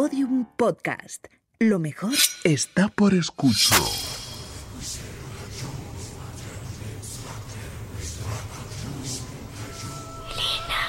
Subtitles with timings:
[0.00, 1.26] Podium Podcast.
[1.58, 2.12] Lo mejor
[2.44, 3.80] está por escuchar.
[10.30, 10.82] Elena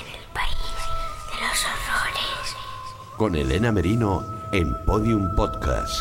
[0.00, 0.56] en el país
[1.28, 2.56] de los horrores.
[3.18, 6.00] Con Elena Merino en Podium Podcast.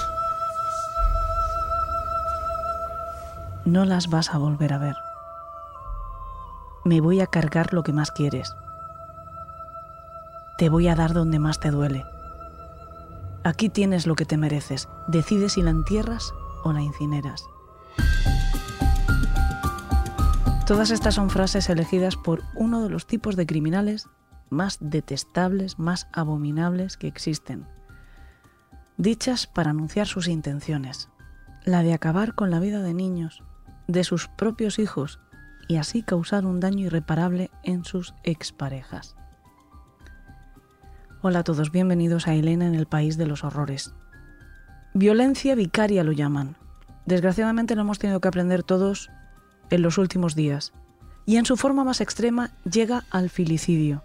[3.66, 4.96] No las vas a volver a ver.
[6.86, 8.56] Me voy a cargar lo que más quieres.
[10.58, 12.15] Te voy a dar donde más te duele.
[13.46, 14.90] Aquí tienes lo que te mereces.
[15.08, 17.46] Decide si la entierras o la incineras.
[20.66, 24.10] Todas estas son frases elegidas por uno de los tipos de criminales
[24.50, 27.68] más detestables, más abominables que existen.
[28.98, 31.10] Dichas para anunciar sus intenciones.
[31.66, 33.44] La de acabar con la vida de niños,
[33.88, 35.20] de sus propios hijos
[35.68, 39.16] y así causar un daño irreparable en sus exparejas.
[41.28, 43.96] Hola a todos, bienvenidos a Elena en el País de los Horrores.
[44.94, 46.56] Violencia vicaria lo llaman.
[47.08, 49.10] Desgraciadamente lo hemos tenido que aprender todos
[49.72, 50.72] en los últimos días.
[51.26, 54.04] Y en su forma más extrema llega al filicidio.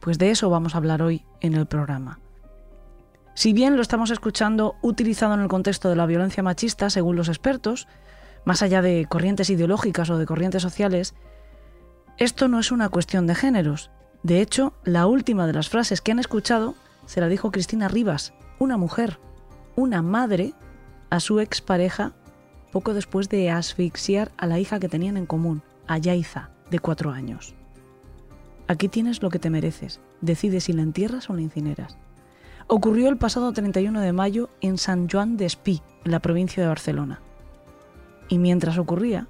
[0.00, 2.20] Pues de eso vamos a hablar hoy en el programa.
[3.34, 7.28] Si bien lo estamos escuchando utilizado en el contexto de la violencia machista, según los
[7.28, 7.88] expertos,
[8.44, 11.16] más allá de corrientes ideológicas o de corrientes sociales,
[12.18, 13.90] esto no es una cuestión de géneros.
[14.22, 16.74] De hecho, la última de las frases que han escuchado
[17.06, 19.18] se la dijo Cristina Rivas, una mujer,
[19.74, 20.54] una madre,
[21.10, 22.12] a su expareja
[22.70, 27.10] poco después de asfixiar a la hija que tenían en común, a Yaiza, de cuatro
[27.10, 27.54] años.
[28.66, 30.00] Aquí tienes lo que te mereces.
[30.22, 31.98] Decide si la entierras o la incineras.
[32.68, 36.68] Ocurrió el pasado 31 de mayo en San Juan de Espí, en la provincia de
[36.68, 37.20] Barcelona.
[38.28, 39.26] Y mientras ocurría,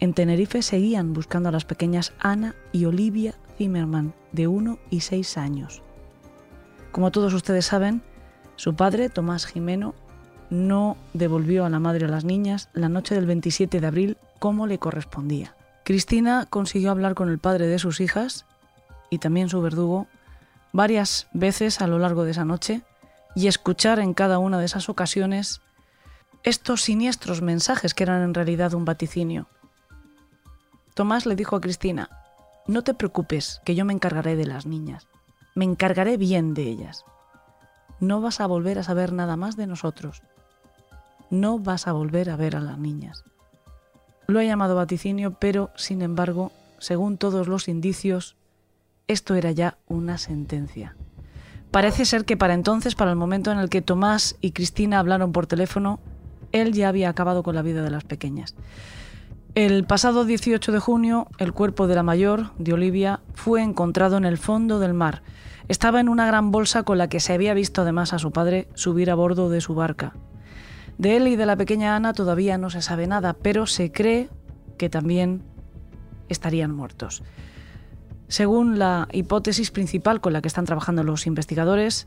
[0.00, 5.36] en Tenerife seguían buscando a las pequeñas Ana y Olivia Zimmerman, de 1 y 6
[5.38, 5.82] años.
[6.92, 8.02] Como todos ustedes saben,
[8.56, 9.94] su padre, Tomás Jimeno,
[10.50, 14.66] no devolvió a la madre a las niñas la noche del 27 de abril como
[14.66, 15.54] le correspondía.
[15.84, 18.46] Cristina consiguió hablar con el padre de sus hijas
[19.10, 20.06] y también su verdugo
[20.72, 22.82] varias veces a lo largo de esa noche
[23.34, 25.60] y escuchar en cada una de esas ocasiones
[26.42, 29.48] estos siniestros mensajes que eran en realidad un vaticinio.
[30.98, 32.10] Tomás le dijo a Cristina,
[32.66, 35.06] no te preocupes, que yo me encargaré de las niñas,
[35.54, 37.04] me encargaré bien de ellas.
[38.00, 40.24] No vas a volver a saber nada más de nosotros.
[41.30, 43.22] No vas a volver a ver a las niñas.
[44.26, 46.50] Lo he llamado vaticinio, pero, sin embargo,
[46.80, 48.34] según todos los indicios,
[49.06, 50.96] esto era ya una sentencia.
[51.70, 55.30] Parece ser que para entonces, para el momento en el que Tomás y Cristina hablaron
[55.30, 56.00] por teléfono,
[56.50, 58.56] él ya había acabado con la vida de las pequeñas.
[59.58, 64.24] El pasado 18 de junio, el cuerpo de la mayor, de Olivia, fue encontrado en
[64.24, 65.24] el fondo del mar.
[65.66, 68.68] Estaba en una gran bolsa con la que se había visto además a su padre
[68.74, 70.14] subir a bordo de su barca.
[70.96, 74.28] De él y de la pequeña Ana todavía no se sabe nada, pero se cree
[74.76, 75.42] que también
[76.28, 77.24] estarían muertos.
[78.28, 82.06] Según la hipótesis principal con la que están trabajando los investigadores,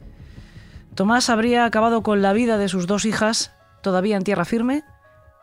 [0.96, 3.52] Tomás habría acabado con la vida de sus dos hijas
[3.82, 4.86] todavía en tierra firme,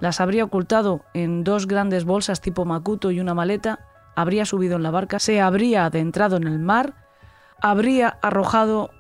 [0.01, 3.81] las habría ocultado en dos grandes bolsas tipo macuto y una maleta,
[4.17, 6.95] habría subido en la barca, se habría adentrado en el mar,
[7.61, 8.91] habría arrojado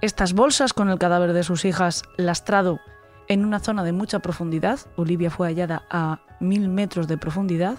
[0.00, 2.80] estas bolsas con el cadáver de sus hijas lastrado
[3.28, 7.76] en una zona de mucha profundidad, Olivia fue hallada a mil metros de profundidad,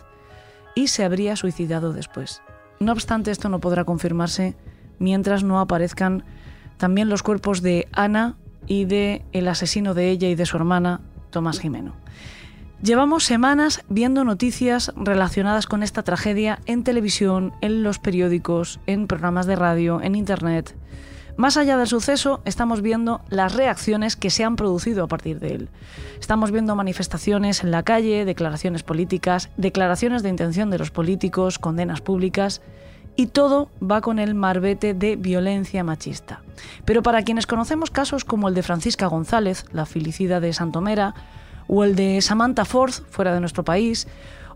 [0.76, 2.42] y se habría suicidado después.
[2.80, 4.56] No obstante, esto no podrá confirmarse
[5.00, 6.24] mientras no aparezcan
[6.78, 8.38] también los cuerpos de Ana
[8.68, 11.96] y de el asesino de ella y de su hermana, Tomás Jimeno.
[12.82, 19.48] Llevamos semanas viendo noticias relacionadas con esta tragedia en televisión, en los periódicos, en programas
[19.48, 20.78] de radio, en internet.
[21.36, 25.56] Más allá del suceso, estamos viendo las reacciones que se han producido a partir de
[25.56, 25.70] él.
[26.22, 32.00] Estamos viendo manifestaciones en la calle, declaraciones políticas, declaraciones de intención de los políticos, condenas
[32.00, 32.62] públicas,
[33.18, 36.44] y todo va con el marbete de violencia machista.
[36.86, 41.14] Pero para quienes conocemos casos como el de Francisca González, la filicida de Santomera,
[41.70, 44.08] o el de Samantha Ford, fuera de nuestro país,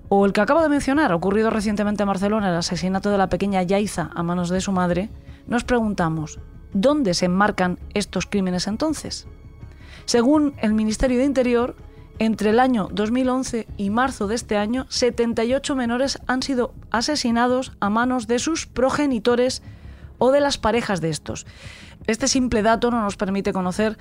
[0.09, 3.61] o el que acabo de mencionar, ocurrido recientemente en Barcelona, el asesinato de la pequeña
[3.61, 5.09] Yaiza a manos de su madre,
[5.47, 6.39] nos preguntamos,
[6.73, 9.27] ¿dónde se enmarcan estos crímenes entonces?
[10.05, 11.75] Según el Ministerio de Interior,
[12.19, 17.89] entre el año 2011 y marzo de este año, 78 menores han sido asesinados a
[17.89, 19.61] manos de sus progenitores
[20.17, 21.45] o de las parejas de estos.
[22.05, 23.97] Este simple dato no nos permite conocer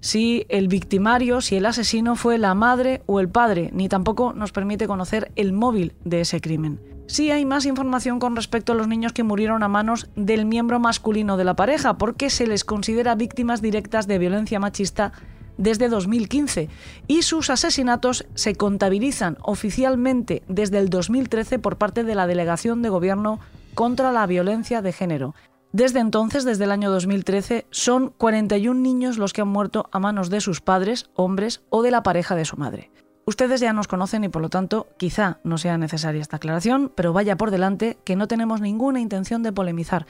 [0.00, 4.52] si el victimario, si el asesino fue la madre o el padre, ni tampoco nos
[4.52, 6.80] permite conocer el móvil de ese crimen.
[7.06, 10.80] sí hay más información con respecto a los niños que murieron a manos del miembro
[10.80, 15.12] masculino de la pareja, porque se les considera víctimas directas de violencia machista
[15.56, 16.68] desde 2015
[17.06, 22.88] y sus asesinatos se contabilizan oficialmente desde el 2013 por parte de la Delegación de
[22.88, 23.38] Gobierno
[23.74, 25.34] contra la Violencia de Género.
[25.74, 30.30] Desde entonces, desde el año 2013, son 41 niños los que han muerto a manos
[30.30, 32.92] de sus padres, hombres o de la pareja de su madre.
[33.26, 37.12] Ustedes ya nos conocen y por lo tanto quizá no sea necesaria esta aclaración, pero
[37.12, 40.06] vaya por delante que no tenemos ninguna intención de polemizar.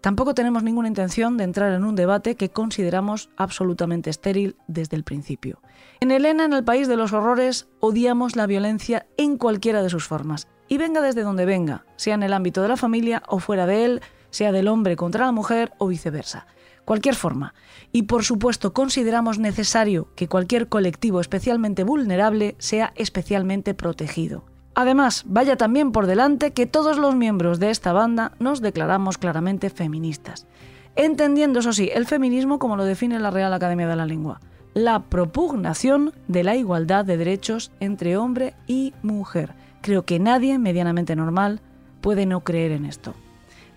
[0.00, 5.04] Tampoco tenemos ninguna intención de entrar en un debate que consideramos absolutamente estéril desde el
[5.04, 5.60] principio.
[6.00, 10.08] En Elena, en el país de los horrores, odiamos la violencia en cualquiera de sus
[10.08, 10.48] formas.
[10.66, 13.84] Y venga desde donde venga, sea en el ámbito de la familia o fuera de
[13.84, 14.02] él,
[14.34, 16.46] sea del hombre contra la mujer o viceversa.
[16.84, 17.54] Cualquier forma.
[17.92, 24.44] Y por supuesto consideramos necesario que cualquier colectivo especialmente vulnerable sea especialmente protegido.
[24.74, 29.70] Además, vaya también por delante que todos los miembros de esta banda nos declaramos claramente
[29.70, 30.48] feministas.
[30.96, 34.40] Entendiendo, eso sí, el feminismo como lo define la Real Academia de la Lengua.
[34.74, 39.54] La propugnación de la igualdad de derechos entre hombre y mujer.
[39.80, 41.60] Creo que nadie medianamente normal
[42.00, 43.14] puede no creer en esto.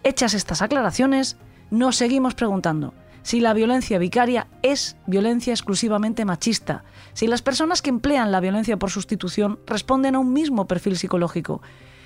[0.07, 1.35] Hechas estas aclaraciones,
[1.69, 2.93] nos seguimos preguntando
[3.23, 8.77] si la violencia vicaria es violencia exclusivamente machista, si las personas que emplean la violencia
[8.77, 11.61] por sustitución responden a un mismo perfil psicológico,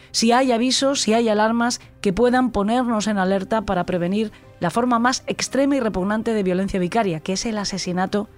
[0.10, 4.98] si hay avisos, si hay alarmas que puedan ponernos en alerta para prevenir la forma
[4.98, 8.30] más extrema y repugnante de violencia vicaria, que es el asesinato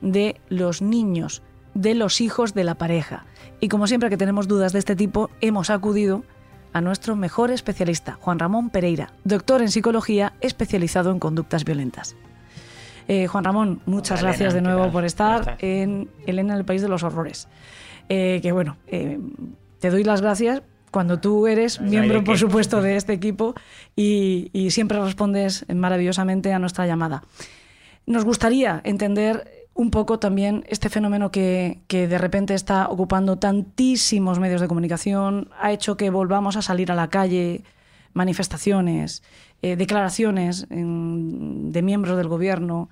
[0.00, 1.42] de los niños,
[1.74, 3.26] de los hijos de la pareja.
[3.58, 6.22] Y como siempre que tenemos dudas de este tipo, hemos acudido
[6.72, 12.16] a nuestro mejor especialista, Juan Ramón Pereira, doctor en psicología especializado en conductas violentas.
[13.08, 17.02] Eh, Juan Ramón, muchas gracias de nuevo por estar en Elena, el País de los
[17.02, 17.48] Horrores.
[18.10, 19.18] Eh, que bueno, eh,
[19.78, 23.54] te doy las gracias cuando tú eres miembro, por supuesto, de este equipo
[23.96, 27.22] y, y siempre respondes maravillosamente a nuestra llamada.
[28.06, 34.60] Nos gustaría entender un poco también este fenómeno que, de repente está ocupando tantísimos medios
[34.60, 37.62] de comunicación, ha hecho que volvamos a salir a la calle,
[38.12, 39.22] manifestaciones,
[39.62, 42.88] eh, declaraciones de miembros del gobierno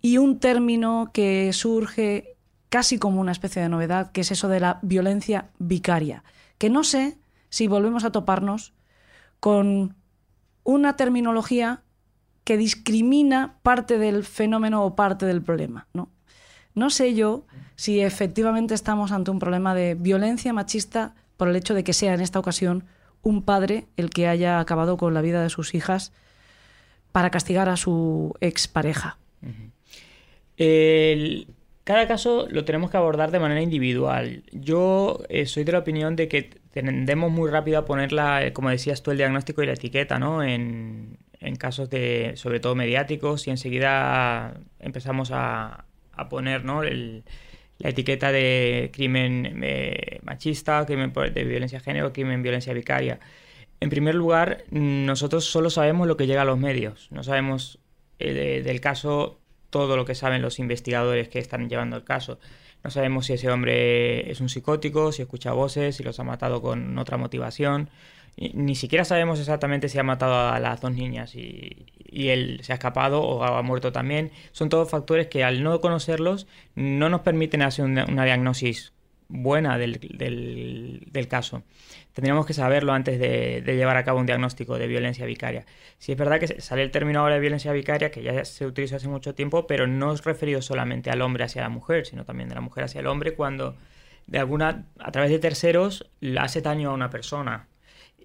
[0.00, 2.36] y un término que surge
[2.68, 6.22] casi como una especie de novedad, que es eso de la violencia vicaria,
[6.56, 7.18] que no sé
[7.48, 8.74] si volvemos a toparnos
[9.40, 9.96] con
[10.62, 11.82] una terminología
[12.44, 15.88] que discrimina parte del fenómeno o parte del problema.
[15.92, 16.10] ¿no?
[16.78, 17.44] No sé yo
[17.74, 22.14] si efectivamente estamos ante un problema de violencia machista por el hecho de que sea
[22.14, 22.84] en esta ocasión
[23.22, 26.12] un padre el que haya acabado con la vida de sus hijas
[27.10, 29.18] para castigar a su expareja.
[31.82, 34.44] cada caso lo tenemos que abordar de manera individual.
[34.52, 38.70] Yo eh, soy de la opinión de que tendemos muy rápido a ponerla, eh, como
[38.70, 40.44] decías tú, el diagnóstico y la etiqueta, ¿no?
[40.44, 45.87] En, en casos de, sobre todo mediáticos, y enseguida empezamos a,
[46.18, 46.82] a poner ¿no?
[46.82, 53.20] la etiqueta de crimen eh, machista, crimen de violencia de género, crimen violencia vicaria.
[53.80, 57.78] En primer lugar, nosotros solo sabemos lo que llega a los medios, no sabemos
[58.18, 59.38] eh, del caso
[59.70, 62.38] todo lo que saben los investigadores que están llevando el caso.
[62.82, 66.62] No sabemos si ese hombre es un psicótico, si escucha voces, si los ha matado
[66.62, 67.90] con otra motivación
[68.38, 72.76] ni siquiera sabemos exactamente si ha matado a las dos niñas y, él se ha
[72.76, 74.32] escapado o ha muerto también.
[74.52, 78.92] Son todos factores que al no conocerlos no nos permiten hacer una, diagnosis
[79.28, 81.64] buena del, caso.
[82.14, 85.66] Tendríamos que saberlo antes de, llevar a cabo un diagnóstico de violencia vicaria.
[85.98, 88.96] Si es verdad que sale el término ahora de violencia vicaria, que ya se utiliza
[88.96, 92.48] hace mucho tiempo, pero no es referido solamente al hombre hacia la mujer, sino también
[92.48, 93.76] de la mujer hacia el hombre cuando
[94.26, 97.67] de alguna a través de terceros hace daño a una persona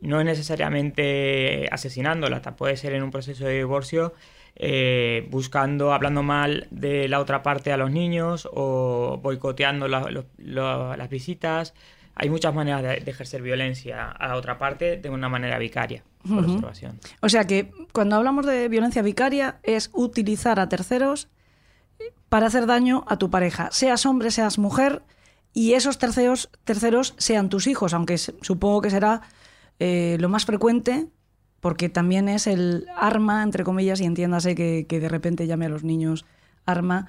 [0.04, 4.14] no es necesariamente asesinándola, puede ser en un proceso de divorcio
[4.56, 11.74] eh, buscando, hablando mal de la otra parte a los niños o boicoteando las visitas.
[12.16, 16.44] Hay muchas maneras de, ejercer violencia a la otra parte de una manera vicaria, por
[16.44, 17.00] observación.
[17.22, 21.30] O sea que cuando hablamos de violencia vicaria es utilizar a terceros
[22.30, 25.02] para hacer daño a tu pareja, seas hombre, seas mujer,
[25.54, 29.22] y esos terceros, terceros sean tus hijos, aunque supongo que será
[29.86, 31.10] eh, lo más frecuente,
[31.60, 35.84] porque también es el arma, entre comillas, y entiéndase que, de repente llame a los
[35.84, 36.24] niños
[36.66, 37.08] arma,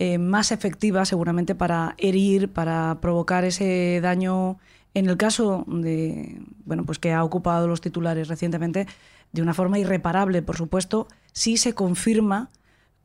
[0.00, 4.58] eh, más efectiva seguramente para herir, para provocar ese daño,
[4.92, 8.88] en el caso de, bueno, pues que ha ocupado los titulares recientemente,
[9.30, 12.50] de una forma irreparable, por supuesto, si se confirma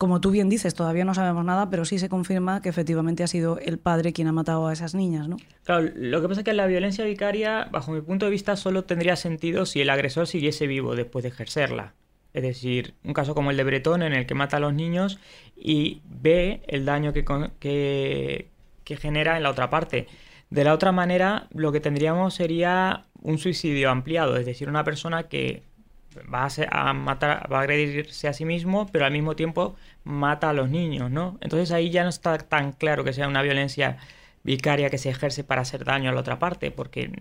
[0.01, 3.27] como tú bien dices, todavía no sabemos nada, pero sí se confirma que efectivamente ha
[3.27, 5.37] sido el padre quien ha matado a esas niñas, ¿no?
[5.63, 8.83] Claro, lo que pasa es que la violencia vicaria, bajo mi punto de vista, solo
[8.83, 11.93] tendría sentido si el agresor siguiese vivo después de ejercerla.
[12.33, 15.19] Es decir, un caso como el de Bretón, en el que mata a los niños
[15.55, 17.23] y ve el daño que,
[17.59, 18.47] que,
[18.83, 20.07] que genera en la otra parte.
[20.49, 25.27] De la otra manera, lo que tendríamos sería un suicidio ampliado, es decir, una persona
[25.27, 25.61] que
[26.33, 30.53] va a matar, va a agredirse a sí mismo, pero al mismo tiempo mata a
[30.53, 31.37] los niños, ¿no?
[31.41, 33.97] Entonces ahí ya no está tan claro que sea una violencia
[34.43, 37.11] vicaria que se ejerce para hacer daño a la otra parte, porque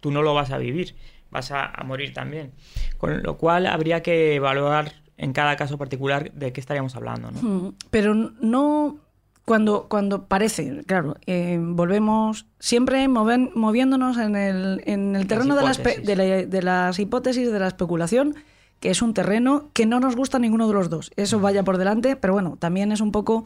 [0.00, 0.94] tú no lo vas a vivir,
[1.30, 2.52] vas a, a morir también.
[2.98, 7.40] Con lo cual habría que evaluar en cada caso particular de qué estaríamos hablando, ¿no?
[7.42, 8.98] Mm, Pero no
[9.46, 15.62] cuando, cuando parece, claro, eh, volvemos siempre moven- moviéndonos en el, en el terreno de,
[15.62, 15.72] la
[16.04, 18.34] de, la- de las hipótesis, de la especulación,
[18.80, 21.12] que es un terreno que no nos gusta a ninguno de los dos.
[21.16, 23.44] Eso vaya por delante, pero bueno, también es un poco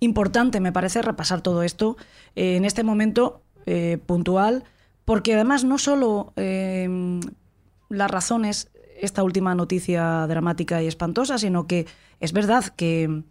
[0.00, 1.96] importante, me parece, repasar todo esto
[2.36, 4.64] eh, en este momento eh, puntual,
[5.04, 7.20] porque además no solo eh,
[7.88, 8.70] las razones
[9.00, 11.86] esta última noticia dramática y espantosa, sino que
[12.20, 13.22] es verdad que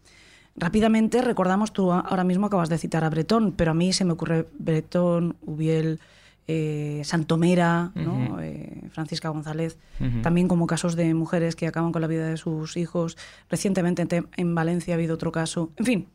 [0.56, 4.14] rápidamente recordamos, tú ahora mismo acabas de citar a Bretón, pero a mí se me
[4.14, 6.00] ocurre Bretón, Ubiel,
[6.48, 8.40] eh, Santomera, ¿no?
[8.42, 9.78] Eh, Francisca González,
[10.22, 13.18] también como casos de mujeres que acaban con la vida de sus hijos.
[13.50, 15.72] Recientemente en, Valencia ha habido otro caso.
[15.78, 16.08] En fin,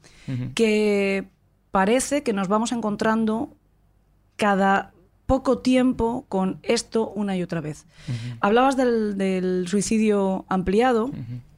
[0.54, 1.28] que
[1.70, 3.50] parece que nos vamos encontrando
[4.36, 4.92] cada
[5.26, 7.86] poco tiempo con esto una y otra vez.
[8.40, 11.10] Hablabas del, del suicidio ampliado.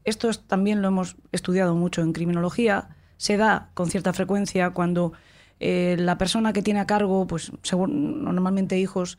[0.04, 2.88] Esto es- también lo hemos estudiado mucho en criminología.
[3.16, 5.12] Se da con cierta frecuencia cuando
[5.60, 9.18] eh, la persona que tiene a cargo, pues según, normalmente hijos,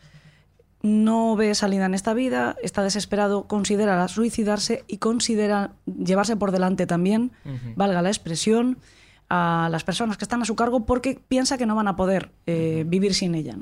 [0.85, 6.85] no ve salida en esta vida, está desesperado, considera suicidarse y considera llevarse por delante
[6.85, 7.31] también,
[7.75, 8.77] valga la expresión,
[9.27, 12.31] a las personas que están a su cargo porque piensa que no van a poder
[12.45, 13.57] eh, vivir sin ella.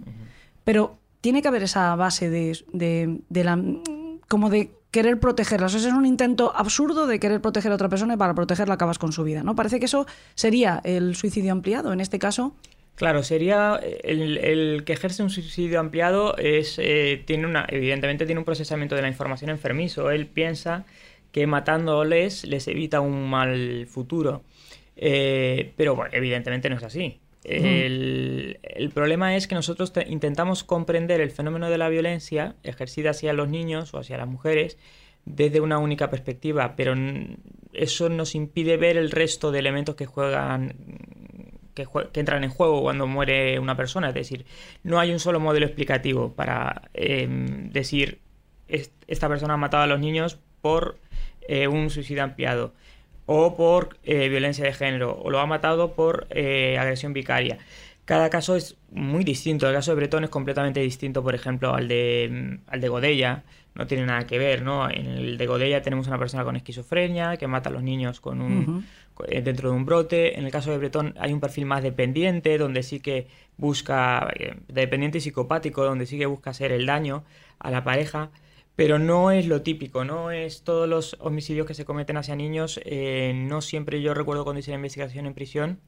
[0.65, 3.57] Pero tiene que haber esa base de, de- de la
[4.27, 5.73] como de querer protegerlas.
[5.73, 8.73] O sea, es un intento absurdo de querer proteger a otra persona y para protegerla
[8.75, 9.41] acabas con su vida.
[9.41, 9.55] ¿no?
[9.55, 11.93] Parece que eso sería el suicidio ampliado.
[11.93, 12.53] En este caso,
[12.95, 18.39] Claro, sería el, el que ejerce un suicidio ampliado es eh, tiene una evidentemente tiene
[18.39, 20.11] un procesamiento de la información enfermizo.
[20.11, 20.85] Él piensa
[21.31, 24.43] que matándoles les evita un mal futuro,
[24.95, 27.19] Eh, pero bueno, evidentemente no es así.
[27.43, 33.09] El, el problema es que nosotros te- intentamos comprender el fenómeno de la violencia ejercida
[33.09, 34.77] hacia los niños o hacia las mujeres
[35.25, 36.93] desde una única perspectiva, pero
[37.73, 40.75] eso nos impide ver el resto de elementos que juegan
[41.73, 44.09] que, que entran en juego cuando muere una persona.
[44.09, 44.45] Es decir,
[44.83, 48.19] no hay un solo modelo explicativo para em, decir
[48.67, 50.97] "Es- esta persona ha matado a los niños por
[51.47, 52.73] eh, un suicidio ampliado
[53.25, 57.57] o por eh, violencia de género o lo ha matado por eh, agresión vicaria.
[58.05, 59.67] Cada caso es muy distinto.
[59.67, 63.43] El caso de Bretón es completamente distinto, por ejemplo, al de, al de Godella.
[63.75, 64.89] No tiene nada que ver, ¿no?
[64.89, 68.41] En el de Godella tenemos una persona con esquizofrenia que mata a los niños con
[68.41, 68.85] un,
[69.27, 70.37] eh, dentro de un brote.
[70.37, 74.55] En el caso de Bretón hay un perfil más dependiente, donde sí que busca, eh,
[74.67, 77.23] dependiente y psicopático, donde sí que busca hacer el daño
[77.59, 78.31] a la pareja.
[78.75, 82.79] Pero no es lo típico, no es todos los homicidios que se cometen hacia niños.
[82.85, 85.79] eh, no siempre yo recuerdo cuando hice la investigación en prisión,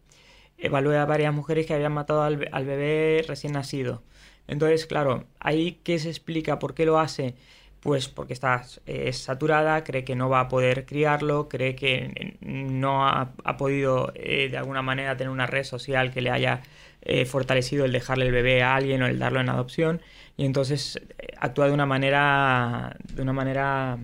[0.58, 4.04] evalué a varias mujeres que habían matado al, al bebé recién nacido.
[4.48, 7.36] Entonces, claro, ahí qué se explica, por qué lo hace.
[7.80, 13.08] Pues porque está eh, saturada, cree que no va a poder criarlo, cree que no
[13.08, 16.64] ha, ha podido eh, de alguna manera tener una red social que le haya
[17.08, 20.02] eh, fortalecido el dejarle el bebé a alguien o el darlo en adopción
[20.38, 24.00] y entonces eh, actúa de una manera de una manera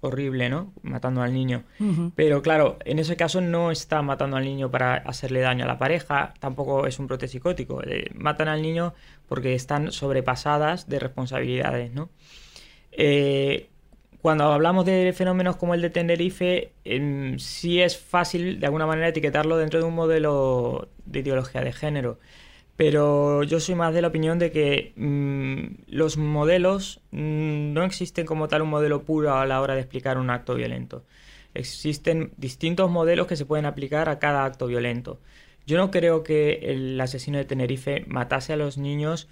[0.00, 0.72] horrible, ¿no?
[0.82, 1.64] Matando al niño.
[2.14, 5.78] Pero claro, en ese caso no está matando al niño para hacerle daño a la
[5.78, 7.82] pareja, tampoco es un brote psicótico.
[7.82, 8.94] eh, matan al niño
[9.28, 12.10] porque están sobrepasadas de responsabilidades, ¿no?
[12.92, 13.68] Eh,
[14.20, 19.08] cuando hablamos de fenómenos como el de Tenerife, em, sí es fácil de alguna manera
[19.08, 22.18] etiquetarlo dentro de un modelo de ideología de género.
[22.78, 28.24] Pero yo soy más de la opinión de que mm, los modelos mm, no existen
[28.24, 31.02] como tal un modelo puro a la hora de explicar un acto violento.
[31.54, 35.18] Existen distintos modelos que se pueden aplicar a cada acto violento.
[35.66, 39.28] Yo no creo que el asesino de Tenerife matase a los niños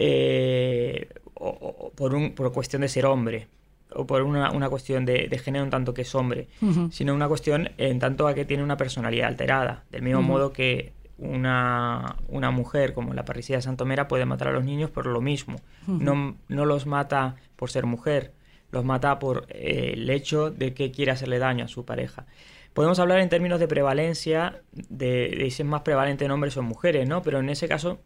[0.00, 3.46] eh, o- o- por, un, por cuestión de ser hombre
[3.94, 6.48] o por una, una cuestión de, de género en tanto que es hombre,
[6.90, 10.92] sino una cuestión en tanto a que tiene una personalidad alterada, del mismo modo que
[11.18, 15.20] una, una mujer como la parricida de Santomera puede matar a los niños por lo
[15.20, 15.56] mismo.
[15.86, 18.32] no, no los mata por ser mujer,
[18.70, 22.26] los mata por eh, el hecho de que quiere hacerle daño a su pareja.
[22.72, 26.60] Podemos hablar en términos de prevalencia, de, de si es más prevalente en hombres o
[26.60, 27.22] en mujeres, ¿no?
[27.22, 28.00] Pero en ese caso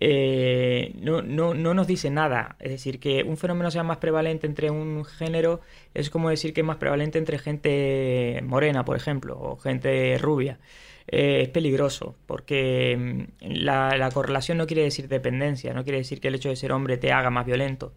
[0.00, 2.56] eh, no, no, no, nos dice nada.
[2.60, 5.60] Es decir, que un fenómeno sea más prevalente entre un género
[5.94, 10.58] es como decir que es más prevalente entre gente morena, por ejemplo, o gente rubia.
[11.08, 16.20] Eh, es peligroso, porque mm, la, la, correlación no quiere decir dependencia, no quiere decir
[16.20, 17.92] que el hecho de ser hombre te haga más violento.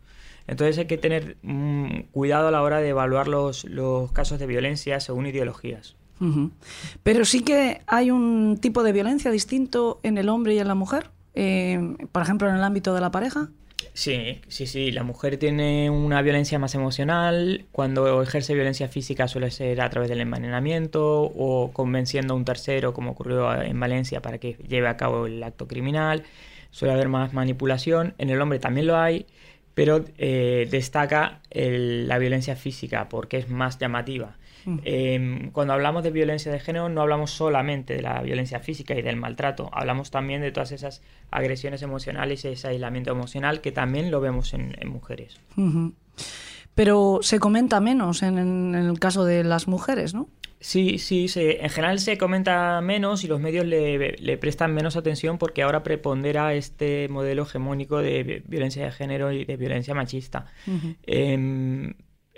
[0.48, 4.48] Entonces hay que tener mm, cuidado a la hora de evaluar los, los casos de
[4.48, 5.96] violencia según ideologías.
[7.02, 10.76] Pero sí que hay un tipo de violencia distinto en el hombre y en la
[10.76, 13.50] mujer eh, por ejemplo, en el ámbito de la pareja?
[13.94, 14.92] Sí, sí, sí.
[14.92, 17.68] La mujer tiene una violencia más emocional.
[17.72, 22.94] Cuando ejerce violencia física suele ser a través del envenenamiento o convenciendo a un tercero,
[22.94, 26.24] como ocurrió en Valencia, para que lleve a cabo el acto criminal.
[26.72, 28.16] Suele haber más manipulación.
[28.18, 29.28] En el hombre también lo hay,
[29.74, 34.38] pero eh, destaca el, la violencia física porque es más llamativa.
[34.66, 34.80] Mm.
[34.84, 39.02] Eh, cuando hablamos de violencia de género no hablamos solamente de la violencia física y
[39.02, 41.02] del maltrato, hablamos también de todas esas
[41.32, 45.40] agresiones emocionales y ese aislamiento emocional que también lo vemos en, en mujeres.
[45.58, 45.94] Uh -huh.
[46.76, 50.30] Pero se comenta menos en, en, el caso de las mujeres, ¿no?
[50.62, 54.96] Sí, sí, se, en general se comenta menos y los medios le, le, prestan menos
[54.96, 60.46] atención porque ahora prepondera este modelo hegemónico de violencia de género y de violencia machista.
[60.68, 60.96] Uh -huh.
[61.04, 61.94] eh,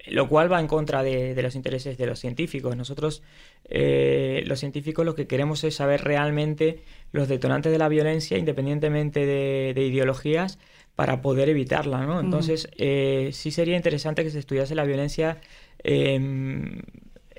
[0.08, 2.76] lo cual va en contra de, de, los intereses de los científicos.
[2.76, 3.24] Nosotros,
[3.70, 6.80] eh, los científicos, lo que queremos es saber realmente
[7.12, 10.60] los detonantes de la violencia, independientemente de, de ideologías,
[10.96, 12.20] para poder evitarla, ¿no?
[12.20, 12.76] Entonces, uh -huh.
[12.78, 15.40] eh, sí sería interesante que se estudiase la violencia
[15.84, 16.20] eh,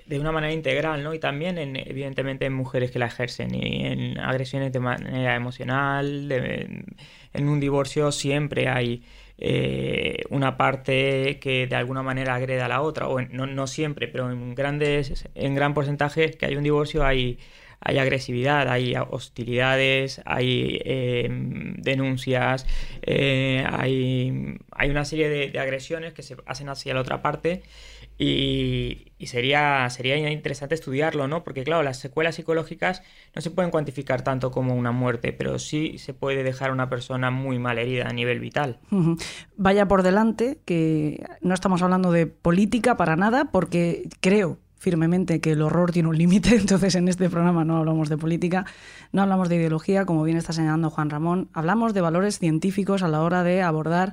[0.07, 1.15] de una manera integral, ¿no?
[1.15, 6.31] Y también, en, evidentemente, en mujeres que la ejercen y en agresiones de manera emocional,
[6.31, 9.03] en un divorcio siempre hay
[9.39, 13.67] eh, una parte que de alguna manera agrede a la otra, o en, no, no,
[13.67, 17.39] siempre, pero en grandes, en gran porcentaje que hay un divorcio hay,
[17.81, 21.29] hay agresividad, hay hostilidades, hay eh,
[21.79, 22.67] denuncias,
[23.03, 27.63] eh, hay, hay, una serie de, de, agresiones que se hacen hacia la otra parte
[28.19, 31.45] y, y, sería, sería interesante estudiarlo, ¿no?
[31.45, 33.03] Porque claro, las secuelas psicológicas
[33.35, 36.91] no se pueden cuantificar tanto como una muerte, pero sí se puede dejar a una
[36.91, 38.79] persona muy mal herida a nivel vital.
[39.57, 45.53] Vaya por delante que no estamos hablando de política para nada, porque creo firmemente que
[45.53, 48.67] el horror tiene un límite, entonces en este programa no hablamos de política,
[49.13, 53.09] no hablamos de ideología, como bien está señalando Juan Ramón, hablamos de valores científicos a
[53.09, 54.13] la hora de abordar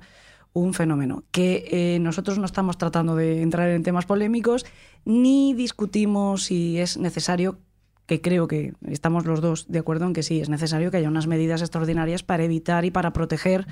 [0.53, 4.65] un fenómeno, que eh, nosotros no estamos tratando de entrar en temas polémicos
[5.05, 7.59] ni discutimos si es necesario,
[8.05, 11.07] que creo que estamos los dos de acuerdo en que sí, es necesario que haya
[11.07, 13.65] unas medidas extraordinarias para evitar y para proteger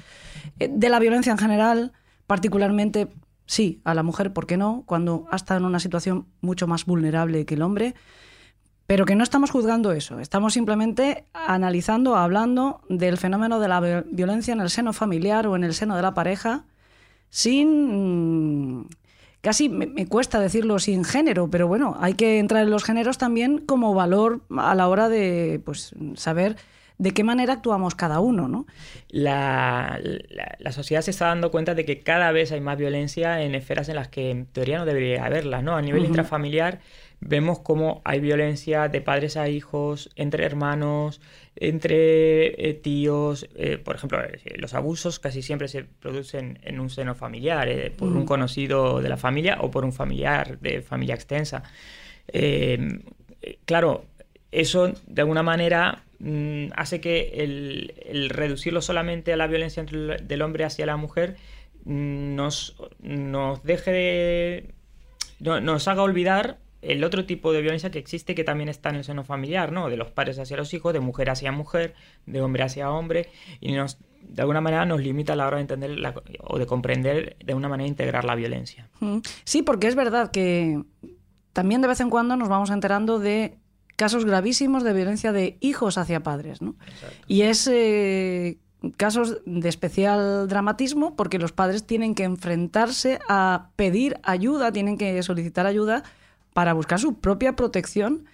[0.60, 1.92] eh, de la violencia en general,
[2.28, 3.10] particularmente,
[3.46, 6.86] sí, a la mujer, ¿por qué no?, cuando ha estado en una situación mucho más
[6.86, 7.96] vulnerable que el hombre,
[8.90, 14.52] pero que no estamos juzgando eso, estamos simplemente analizando, hablando del fenómeno de la violencia
[14.52, 16.66] en el seno familiar o en el seno de la pareja,
[17.30, 18.88] sin...
[19.42, 23.20] Casi me, me, cuesta decirlo sin género, pero bueno, hay que entrar en los géneros
[23.20, 26.56] también como valor a la hora de pues, saber
[26.98, 28.66] de qué manera actuamos cada uno, ¿no?
[29.08, 33.42] La, la, la, sociedad se está dando cuenta de que cada vez hay más violencia
[33.42, 35.78] en esferas en las que en teoría no debería haberla, ¿no?
[35.78, 36.10] A nivel uh -huh.
[36.10, 36.80] intrafamiliar
[37.22, 41.22] vemos cómo hay violencia de padres a hijos, entre hermanos,
[41.56, 43.48] entre eh, tíos.
[43.56, 48.10] Eh, por ejemplo, eh, los abusos casi siempre se producen en un seno familiar, por
[48.10, 48.18] mm.
[48.18, 51.64] un conocido de la familia o por un familiar de familia extensa.
[52.32, 54.06] Eh, claro,
[54.52, 59.98] eso de alguna manera mmm, hace que el, el, reducirlo solamente a la violencia entre
[59.98, 61.36] el, del hombre hacia la mujer
[61.86, 64.74] mmm, nos, nos deje de,
[65.40, 68.96] no, nos haga olvidar el otro tipo de violencia que existe que también está en
[68.96, 69.90] el seno familiar, ¿no?
[69.90, 71.94] De los padres hacia los hijos, de mujer hacia mujer,
[72.26, 75.62] de hombre hacia hombre, y nos, de alguna manera nos limita a la hora de
[75.62, 78.90] entender la, o de comprender de una manera integrar la violencia.
[79.44, 80.82] Sí, porque es verdad que
[81.54, 83.58] también de vez en cuando nos vamos enterando de
[83.98, 86.76] casos gravísimos de violencia de hijos hacia padres, ¿no?
[86.88, 87.26] Exacto.
[87.28, 88.58] Y es eh,
[88.96, 95.22] casos de especial dramatismo porque los padres tienen que enfrentarse a pedir ayuda, tienen que
[95.22, 96.04] solicitar ayuda
[96.60, 98.26] para buscar su propia protección,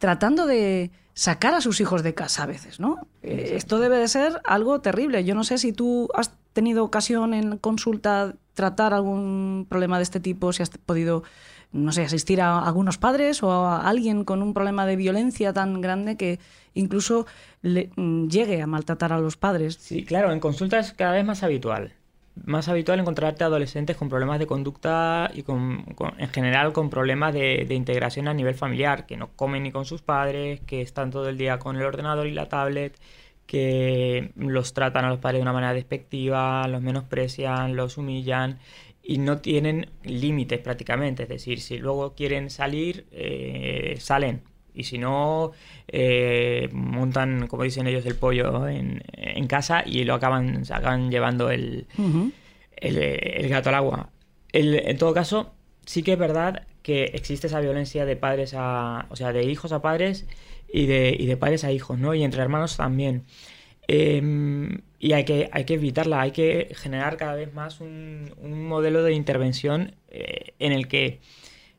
[0.00, 3.06] tratando de sacar a sus hijos de casa a veces, ¿no?
[3.22, 5.22] Eh, esto debe de ser algo terrible.
[5.22, 10.18] Yo no sé si tú has tenido ocasión en consulta tratar algún problema de este
[10.18, 11.22] tipo, si has podido,
[11.70, 15.80] no sé, asistir a algunos padres o a alguien con un problema de violencia tan
[15.80, 16.40] grande que
[16.74, 17.26] incluso
[17.62, 17.90] le,
[18.28, 19.76] llegue a maltratar a los padres.
[19.76, 21.92] Sí, claro, en consulta es cada vez más habitual
[22.44, 25.84] más habitual encontrarte adolescentes con problemas de conducta y con,
[26.18, 29.84] en general con problemas de, de integración a nivel familiar, que no comen ni con
[29.84, 32.98] sus padres, que están todo el día con el ordenador y la tablet,
[33.46, 38.58] que los tratan a los padres de una manera despectiva, los menosprecian, los humillan
[39.02, 41.22] y no tienen límites prácticamente.
[41.22, 44.42] Es decir, si luego quieren salir, eh, salen.
[44.78, 45.52] Y si no,
[45.88, 51.10] eh, montan, como dicen ellos, el pollo en, en casa y lo acaban, se acaban
[51.10, 51.86] llevando el,
[52.76, 54.10] el, el gato al agua.
[54.52, 55.52] El- en todo caso,
[55.84, 59.06] sí que es verdad que existe esa violencia de padres a.
[59.10, 60.26] O sea, de hijos a padres
[60.72, 62.14] y de, y de padres a hijos, ¿no?
[62.14, 63.24] Y entre hermanos también.
[63.86, 68.66] Em, y hay que, hay que evitarla, hay que generar cada vez más un, un
[68.68, 71.20] modelo de intervención eh, en el que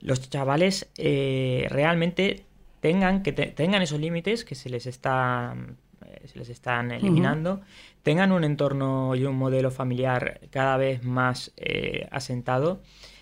[0.01, 2.45] los chavales eh, realmente
[2.79, 5.55] tengan, que te- tengan esos límites que se les está
[6.05, 7.61] eh, se les están eliminando,
[8.03, 12.81] tengan un entorno y un modelo familiar cada vez más eh, asentado.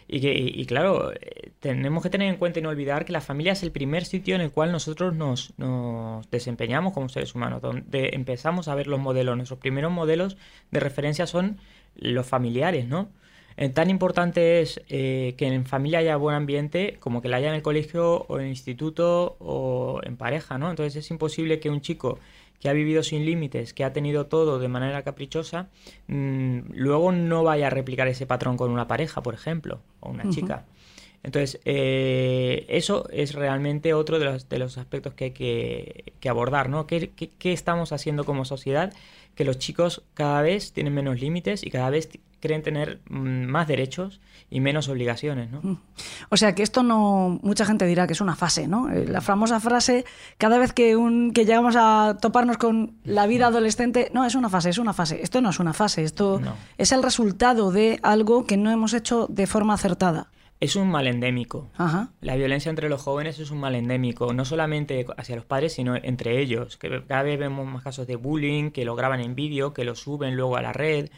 [0.10, 3.12] Y, que, y, y claro, eh, tenemos que tener en cuenta y no olvidar que
[3.12, 7.36] la familia es el primer sitio en el cual nosotros nos, nos desempeñamos como seres
[7.36, 9.36] humanos, donde empezamos a ver los modelos.
[9.36, 10.38] Nuestros primeros modelos
[10.72, 11.58] de referencia son
[11.96, 13.10] los familiares, ¿no?
[13.58, 17.50] Eh, tan importante es eh, que en familia haya buen ambiente como que la haya
[17.50, 20.70] en el colegio o en el instituto o en pareja, ¿no?
[20.70, 22.20] Entonces es imposible que un chico
[22.60, 25.70] que ha vivido sin límites, que ha tenido todo de manera caprichosa,
[26.08, 30.30] mm, luego no vaya a replicar ese patrón con una pareja, por ejemplo, o una
[30.30, 30.66] chica.
[31.24, 36.30] Entonces, eh, eso es realmente otro de los, de los aspectos que hay que, que
[36.30, 36.88] abordar, ¿no?
[36.88, 38.94] ¿Qué, qué, qué estamos haciendo como sociedad?
[39.38, 43.68] Que los chicos cada vez tienen menos límites y cada vez creen tener mm, más
[43.68, 44.20] derechos
[44.50, 45.80] y menos obligaciones, ¿no?
[46.30, 47.40] O sea que esto no.
[47.44, 48.90] Mucha gente dirá que es una fase, ¿no?
[48.92, 50.06] Eh, La famosa frase,
[50.38, 54.50] cada vez que, un, que llegamos a toparnos con la vida adolescente, no, es una
[54.50, 55.20] fase, es una fase.
[55.22, 56.54] Esto no es una fase, esto No.
[56.78, 60.28] es el resultado de algo que no hemos hecho de forma acertada.
[60.60, 61.70] Es un mal endémico.
[61.78, 62.10] Ajá.
[62.22, 65.96] La violencia entre los jóvenes es un mal endémico, no solamente hacia los padres, sino
[65.96, 66.78] entre ellos.
[66.78, 69.96] Que cada vez vemos más casos de bullying, que lo graban en vídeo, que lo
[69.96, 71.10] suben luego a la red.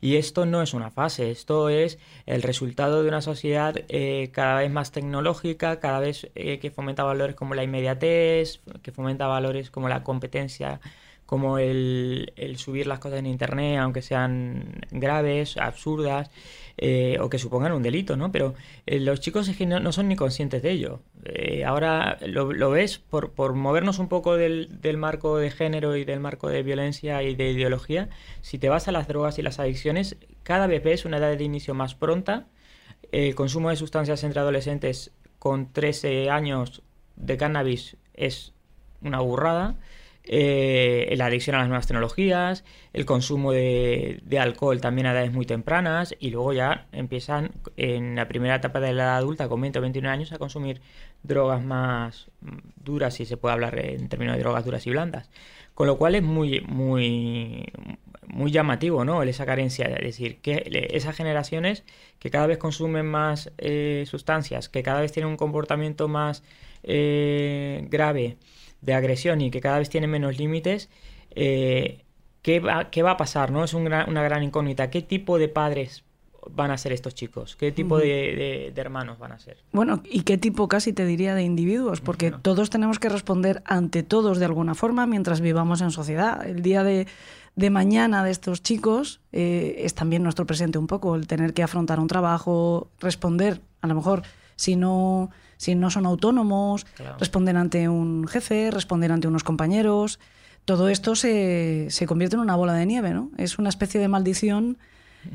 [0.00, 4.60] Y esto no es una fase, esto es el resultado de una sociedad eh, cada
[4.60, 9.70] vez más tecnológica, cada vez eh, que fomenta valores como la inmediatez, que fomenta valores
[9.70, 10.80] como la competencia,
[11.26, 16.30] como el, subir las cosas en Internet, aunque sean graves, absurdas,
[16.78, 18.30] eh, o que supongan un delito, ¿no?
[18.30, 18.54] Pero
[18.86, 21.00] eh, los chicos es que no, no son ni conscientes de ello.
[21.24, 25.96] Eh, ahora lo, lo ves por, por movernos un poco del, del marco de género
[25.96, 28.08] y del marco de violencia y de ideología.
[28.40, 31.44] Si te vas a las drogas y las adicciones, cada vez ves una edad de
[31.44, 32.46] inicio más pronta.
[33.10, 36.82] El consumo de sustancias entre adolescentes con 13 años
[37.16, 38.52] de cannabis es
[39.00, 39.76] una burrada.
[40.28, 45.32] Eh, la adicción a las nuevas tecnologías, el consumo de, de alcohol también a edades
[45.32, 49.60] muy tempranas y luego ya empiezan en la primera etapa de la edad adulta con
[49.60, 50.80] 20 o 21 años a consumir
[51.22, 52.28] drogas más
[52.76, 55.30] duras, si se puede hablar en términos de drogas duras y blandas.
[55.74, 57.66] Con lo cual es muy, muy,
[58.26, 59.22] muy llamativo, ¿no?
[59.22, 61.84] Esa carencia, es decir, que esas generaciones
[62.18, 66.42] que cada vez consumen más eh, sustancias, que cada vez tienen un comportamiento más
[66.82, 68.38] eh, grave
[68.80, 70.88] de agresión y que cada vez tienen menos límites,
[71.30, 72.04] eh,
[72.42, 73.50] ¿qué, va, qué va a pasar?
[73.50, 73.64] ¿no?
[73.64, 74.90] Es un gran- una gran incógnita.
[74.90, 76.04] ¿Qué tipo de padres
[76.48, 77.56] van a ser estos chicos?
[77.56, 79.56] ¿Qué tipo de, de- de hermanos van a ser?
[79.72, 82.00] Bueno, ¿y qué tipo casi te diría de individuos?
[82.00, 86.46] Porque todos tenemos que responder ante todos de alguna forma mientras vivamos en sociedad.
[86.46, 87.08] El día de,
[87.56, 91.64] de mañana de estos chicos eh, es también nuestro presente un poco, el tener que
[91.64, 94.22] afrontar un trabajo, responder, a lo mejor,
[94.54, 97.16] si no, si no son autónomos, Claro.
[97.18, 100.18] responder ante un jefe, responder ante unos compañeros.
[100.64, 103.30] Todo esto se, se convierte en una bola de nieve, ¿no?
[103.36, 104.78] Es una especie de maldición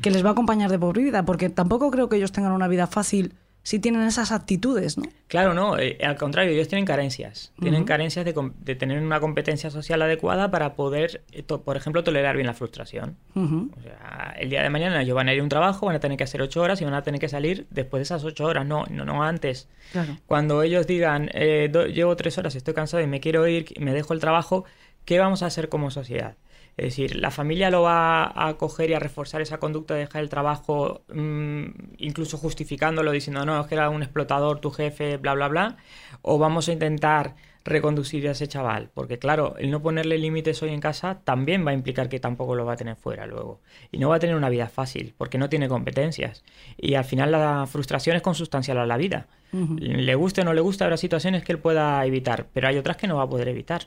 [0.00, 2.68] que les va a acompañar de por vida, porque tampoco creo que ellos tengan una
[2.68, 5.04] vida fácil si tienen esas actitudes, ¿no?
[5.28, 7.52] Claro, no, eh, al contrario, ellos tienen carencias.
[7.60, 12.46] Tienen carencias de, tener una competencia social adecuada para poder, eh, por ejemplo, tolerar bien
[12.48, 13.16] la frustración.
[13.34, 16.00] O sea, el día de mañana ellos van a ir a un trabajo, van a
[16.00, 18.44] tener que hacer ocho horas y van a tener que salir después de esas ocho
[18.46, 19.68] horas, no, no, no antes.
[19.92, 20.18] Claro.
[20.26, 23.92] Cuando ellos digan, eh, do- llevo tres horas, estoy cansado y me quiero ir, me
[23.94, 24.64] dejo el trabajo,
[25.04, 26.34] ¿qué vamos a hacer como sociedad?
[26.76, 30.22] Es decir, la familia lo va a acoger y a reforzar esa conducta de dejar
[30.22, 31.64] el trabajo, mm,
[31.98, 35.76] incluso justificándolo, diciendo, no, es que era un explotador, tu jefe, bla, bla, bla.
[36.22, 38.90] O vamos a intentar reconducir a ese chaval.
[38.94, 42.54] Porque claro, el no ponerle límites hoy en casa también va a implicar que tampoco
[42.54, 43.60] lo va a tener fuera luego.
[43.90, 46.42] Y no va a tener una vida fácil, porque no tiene competencias.
[46.76, 49.26] Y al final la frustración es consustancial a la vida.
[49.52, 52.96] Le guste o no le guste, habrá situaciones que él pueda evitar, pero hay otras
[52.96, 53.82] que no va a poder evitar.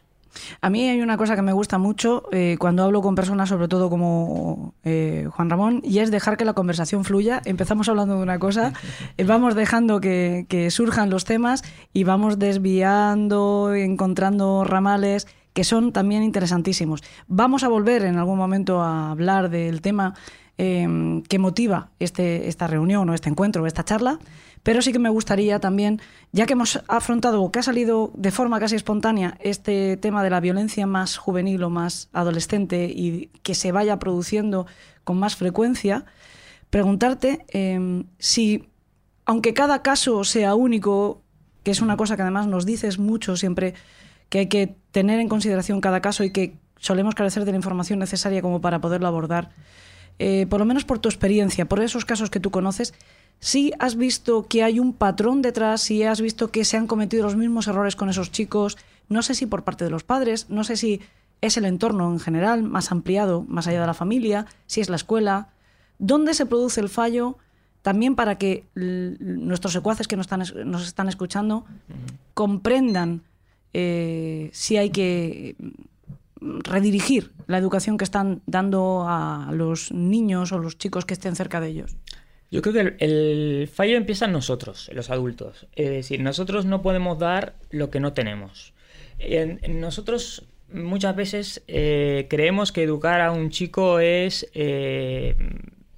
[0.62, 3.68] A mí hay una cosa que me gusta mucho eh, cuando hablo con personas, sobre
[3.68, 7.42] todo como eh, Juan Ramón, y es dejar que la conversación fluya.
[7.46, 8.74] Empezamos hablando de una cosa,
[9.18, 16.24] eh, vamos dejando que, surjan los temas y vamos desviando, encontrando ramales que son también
[16.24, 17.02] interesantísimos.
[17.28, 20.14] Vamos a volver en algún momento a hablar del tema
[20.58, 24.20] eh, que motiva este, esta reunión o este encuentro o esta charla,
[24.66, 26.02] pero sí que me gustaría también,
[26.32, 30.32] ya que hemos afrontado o que ha salido de forma casi espontánea este tema de
[30.32, 34.66] la violencia más juvenil o más adolescente y que se vaya produciendo
[35.04, 36.06] con más frecuencia,
[36.72, 38.68] preguntarte eh, si,
[39.28, 41.22] aunque cada caso sea único,
[41.62, 43.76] que es una cosa que además nos dices mucho siempre,
[44.30, 48.00] que hay que tener en consideración cada caso y que solemos carecer de la información
[48.00, 49.52] necesaria como para poderlo abordar,
[50.18, 52.96] eh, por lo menos por tu experiencia, por esos casos que tú conoces,
[53.40, 57.24] si has visto que hay un patrón detrás, si has visto que se han cometido
[57.24, 58.78] los mismos errores con esos chicos,
[59.10, 61.02] no sé si por parte de los padres, no sé si
[61.42, 64.96] es el entorno en general, más ampliado, más allá de la familia, si es la
[64.96, 65.50] escuela,
[66.00, 67.38] dónde se produce el fallo,
[67.82, 70.26] también para que nuestros secuaces que nos
[70.88, 71.66] están, escuchando
[72.34, 73.22] comprendan
[73.74, 75.56] eh, si hay que
[76.42, 81.60] redirigir la educación que están dando a los niños o los chicos que estén cerca
[81.60, 81.96] de ellos.
[82.52, 85.68] Yo creo que el, el, fallo empieza en nosotros, los adultos.
[85.76, 88.74] Es decir, nosotros no podemos dar lo que no tenemos.
[89.20, 95.36] En, en nosotros muchas veces eh, creemos que educar a un chico es eh,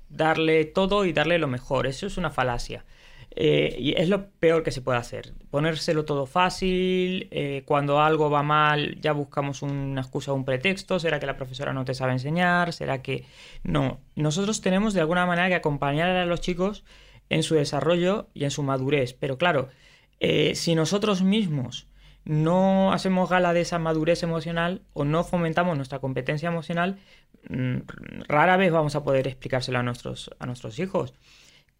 [0.09, 1.87] darle todo y darle lo mejor.
[1.87, 2.85] Eso es una falacia.
[3.39, 5.35] Eh, y es lo peor que se puede hacer.
[5.51, 10.97] Ponérselo todo fácil, eh, cuando algo va mal ya buscamos una excusa o un pretexto,
[10.97, 13.25] será que la profesora no te sabe enseñar, será que
[13.61, 13.99] no.
[14.15, 16.83] Nosotros tenemos de alguna manera que acompañar a los chicos
[17.29, 19.69] en su desarrollo y en su madurez, pero claro,
[20.19, 21.87] eh, si nosotros mismos
[22.25, 26.97] no hacemos gala de esa madurez emocional o no fomentamos nuestra competencia emocional,
[27.49, 27.81] mm,
[28.27, 31.13] rara vez vamos a poder explicárselo a nuestros, a nuestros hijos.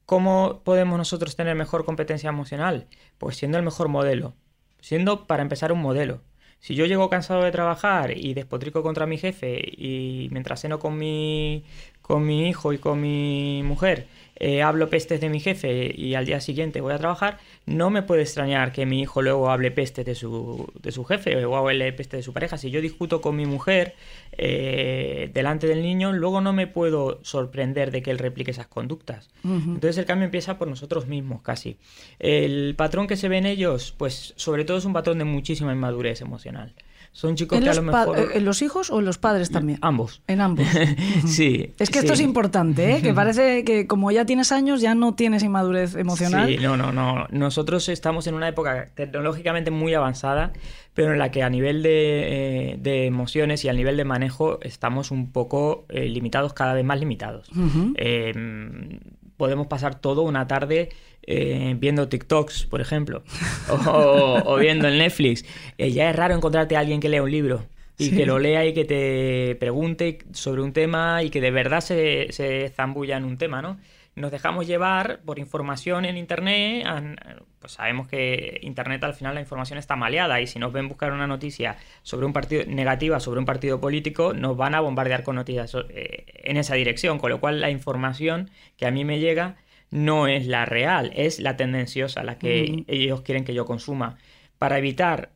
[0.07, 2.87] ¿Cómo podemos nosotros tener mejor competencia emocional?
[3.17, 4.35] Pues siendo el mejor modelo,
[4.79, 6.21] siendo para empezar un modelo.
[6.61, 10.97] Si yo llego cansado de trabajar y despotrico contra mi jefe y mientras ceno con
[10.97, 11.65] mi,
[12.01, 14.07] con mi hijo y con mi mujer
[14.39, 18.03] eh, hablo pestes de mi jefe y al día siguiente voy a trabajar, no me
[18.03, 21.91] puede extrañar que mi hijo luego hable pestes de su, de su jefe o hable
[21.93, 22.57] pestes de su pareja.
[22.57, 23.95] Si yo discuto con mi mujer
[24.37, 29.29] eh, delante del niño, luego no me puedo sorprender de que él replique esas conductas.
[29.43, 29.73] Uh -huh.
[29.75, 31.77] Entonces el cambio empieza por nosotros mismos casi.
[32.19, 35.73] El patrón que se ve en ellos, pues sobre todo es un patrón de muchísima
[35.73, 36.73] inmadurez emocional.
[37.17, 38.29] Son chicos ¿En que a lo mejor...
[38.31, 39.79] ¿En los hijos o en los padres también?
[39.81, 40.21] Ambos.
[40.27, 40.67] En ambos.
[41.25, 41.73] sí.
[41.79, 42.05] Es que sí.
[42.05, 43.01] esto es importante, ¿eh?
[43.01, 46.47] que parece que como ya tienes años ya no tienes inmadurez emocional.
[46.47, 47.25] Sí, no, no, no.
[47.31, 50.53] Nosotros estamos en una época tecnológicamente muy avanzada,
[50.93, 54.59] pero en la que a nivel de, eh, de emociones y a nivel de manejo
[54.61, 57.49] estamos un poco eh, limitados, cada vez más limitados.
[57.49, 58.99] Uh -huh.
[59.37, 60.89] Podemos pasar todo una tarde
[61.23, 63.23] eh, viendo TikToks, por ejemplo,
[63.69, 65.45] o, o viendo el Netflix.
[65.77, 67.65] Eh, ya es raro encontrarte a alguien que lea un libro
[67.99, 68.15] y Sí.
[68.15, 72.27] que lo lea y que te pregunte sobre un tema y que de verdad se,
[72.31, 73.79] se zambulla en un tema, ¿no?
[74.17, 76.87] Nos dejamos llevar por información en Internet,
[77.59, 81.13] pues sabemos que Internet al final la información está maleada y si nos ven buscar
[81.13, 85.35] una noticia sobre un partido negativa sobre un partido político, nos van a bombardear con
[85.35, 89.57] noticias eh, en esa dirección, con lo cual la información que a mí me llega
[89.91, 94.17] no es la real, es la tendenciosa, la que ellos quieren que yo consuma.
[94.57, 95.29] Para evitar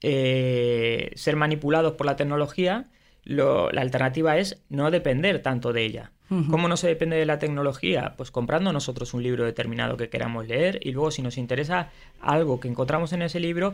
[0.00, 2.86] eh, ser manipulados por la tecnología,
[3.28, 6.10] lo- la alternativa es no depender tanto de ella.
[6.50, 8.12] ¿Cómo no se depende de la tecnología?
[8.18, 11.88] Pues comprando nosotros un libro determinado que queramos leer y luego si nos interesa
[12.20, 13.72] algo que encontramos en ese libro,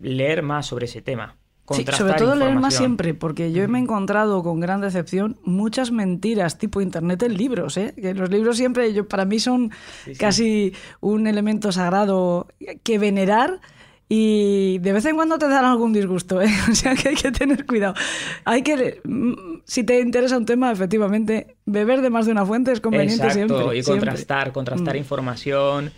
[0.00, 1.36] leer más sobre ese tema.
[1.70, 5.92] Sí, sobre todo leer más siempre, porque yo me he encontrado con gran decepción muchas
[5.92, 7.94] mentiras tipo internet en libros, ¿eh?
[7.94, 9.70] Que los libros siempre yo, para mí son
[10.04, 10.18] Sí, sí.
[10.20, 12.48] casi un elemento sagrado
[12.82, 13.60] que venerar
[14.14, 16.50] y de vez en cuando te dan algún disgusto, ¿eh?
[16.70, 17.94] O sea que hay que tener cuidado.
[18.44, 19.32] Hay que, mm,
[19.64, 23.56] si te interesa un tema, efectivamente, beber de más de una fuente es conveniente Exacto,
[23.58, 23.78] siempre.
[23.78, 24.08] y siempre.
[24.10, 24.98] contrastar, contrastar Mm.
[24.98, 25.92] información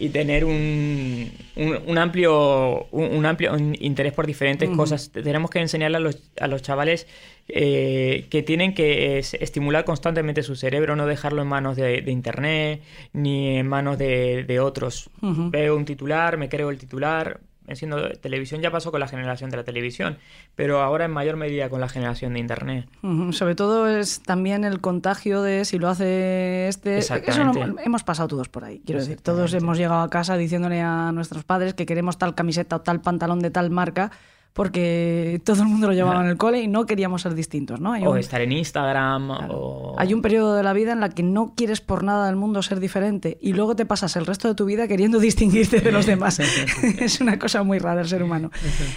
[0.00, 4.76] y tener un, un, un amplio un, un amplio interés por diferentes Ujú.
[4.78, 5.10] cosas.
[5.10, 7.06] Tenemos que enseñarle a los, a los chavales
[7.48, 12.12] eh, que tienen que es- estimular constantemente su cerebro, no dejarlo en manos de, de
[12.12, 12.80] internet
[13.12, 15.10] ni en manos de, de otros.
[15.20, 17.40] Veo un titular, me creo el titular.
[17.68, 20.16] Enciendo televisión, ya pasó con la generación de la televisión,
[20.56, 22.86] pero ahora en mayor medida con la generación de internet.
[23.32, 26.98] Sobre todo es también el contagio de si lo hace este.
[27.30, 28.80] Eso lo- hemos pasado todos por ahí.
[28.84, 32.76] Quiero decir, todos hemos llegado a casa diciéndole a nuestros padres que queremos tal camiseta
[32.76, 34.10] o tal pantalón de tal marca,
[34.58, 37.92] porque todo el mundo lo llevaba en el cole y no queríamos ser distintos, ¿no?
[37.92, 39.94] Hay O un- estar en Instagram, o...
[39.96, 42.60] Hay un periodo de la vida en la que no quieres por nada del mundo
[42.62, 46.06] ser diferente y luego te pasas el resto de tu vida queriendo distinguirte de los
[46.06, 46.40] demás.
[46.98, 48.50] es una cosa muy rara el ser humano.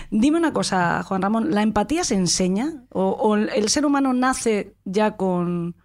[0.10, 4.74] Dime una cosa, Juan Ramón, ¿la empatía se enseña o, o el ser humano nace
[4.84, 5.76] ya con,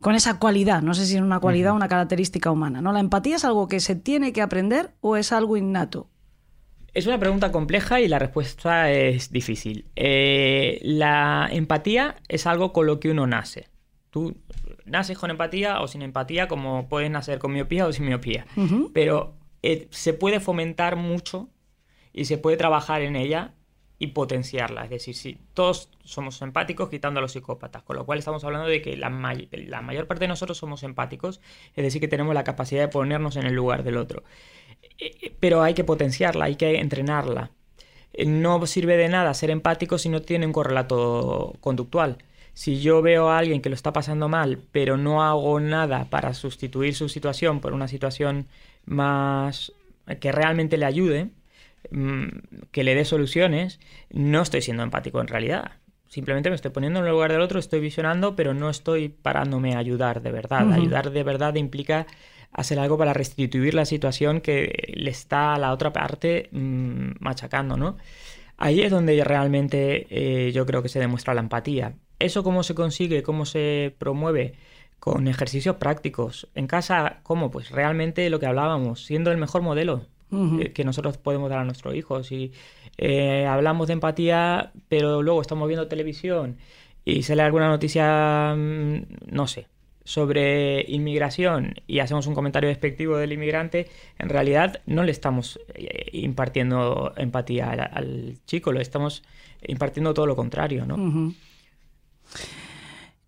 [0.00, 0.82] con esa cualidad?
[0.82, 2.80] No sé si es una cualidad o una característica humana.
[2.80, 2.92] ¿no?
[2.92, 6.08] ¿La empatía es algo que se tiene que aprender o es algo innato?
[6.94, 9.86] Es una pregunta compleja y la respuesta es difícil.
[9.96, 13.68] Eh, la empatía es algo con lo que uno nace.
[14.10, 14.36] Tú
[14.84, 18.46] naces con empatía o sin empatía, como puedes nacer con miopía o sin miopía.
[18.92, 21.48] Pero eh, se puede fomentar mucho
[22.12, 23.54] y se puede trabajar en ella
[23.98, 24.84] y potenciarla.
[24.84, 28.68] Es decir, si todos somos empáticos quitando a los psicópatas, con lo cual estamos hablando
[28.68, 31.40] de que la, may- la mayor parte de nosotros somos empáticos,
[31.74, 34.22] es decir, que tenemos la capacidad de ponernos en el lugar del otro.
[34.98, 37.50] Eh, eh, Pero hay que potenciarla, hay que entrenarla.
[38.12, 42.18] Eh, No sirve de nada ser empático si no tiene un correlato conductual.
[42.52, 46.34] Si yo veo a alguien que lo está pasando mal, pero no hago nada para
[46.34, 48.46] sustituir su situación por una situación
[48.86, 49.72] más
[50.20, 51.30] que realmente le ayude,
[51.90, 52.28] mm,
[52.70, 53.80] que le dé soluciones,
[54.10, 55.72] no estoy siendo empático en realidad.
[56.08, 59.74] Simplemente me estoy poniendo en el lugar del otro, estoy visionando, pero no estoy parándome
[59.74, 60.72] a ayudar de verdad.
[60.72, 62.06] Ayudar de verdad implica
[62.54, 67.76] hacer algo para restituir la situación que le está a la otra parte mm, machacando,
[67.76, 67.96] ¿no?
[68.56, 71.94] Ahí es donde realmente eh, yo creo que se demuestra la empatía.
[72.20, 73.24] ¿Eso cómo se consigue?
[73.24, 74.54] ¿Cómo se promueve?
[75.00, 76.48] Con ejercicios prácticos.
[76.54, 77.50] En casa, ¿cómo?
[77.50, 81.64] Pues realmente lo que hablábamos, siendo el mejor modelo eh, que nosotros podemos dar a
[81.64, 82.30] nuestros hijos.
[82.30, 82.52] Y
[82.96, 86.56] eh, hablamos de empatía, pero luego estamos viendo televisión
[87.04, 89.66] y sale alguna noticia, mm, no sé,
[90.04, 93.88] sobre inmigración y hacemos un comentario despectivo del inmigrante,
[94.18, 99.22] en realidad no le estamos eh, impartiendo empatía al, chico, lo estamos
[99.66, 101.32] impartiendo todo lo contrario, ¿no?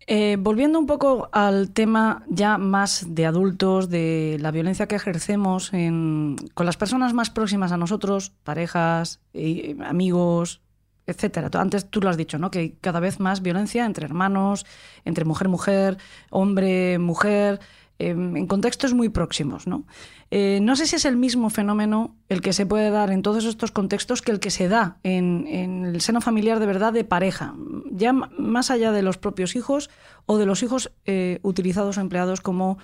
[0.09, 5.73] Eh, volviendo un poco al tema ya más de adultos, de la violencia que ejercemos
[5.73, 10.61] en- con las personas más próximas a nosotros, parejas, eh, amigos,
[11.07, 11.49] etcétera.
[11.53, 12.51] Antes tú lo has dicho, ¿no?
[12.51, 14.65] Que cada vez más violencia entre hermanos,
[15.05, 15.97] entre mujer-mujer,
[16.29, 17.59] hombre-mujer,
[17.99, 19.85] eh, en contextos muy próximos, ¿no?
[20.29, 23.45] Eh, no sé si es el mismo fenómeno el que se puede dar en todos
[23.45, 27.55] estos contextos que el que se da en, el seno familiar de verdad de pareja,
[27.89, 29.89] ya más allá de los propios hijos
[30.25, 32.77] o de los hijos eh, utilizados o empleados como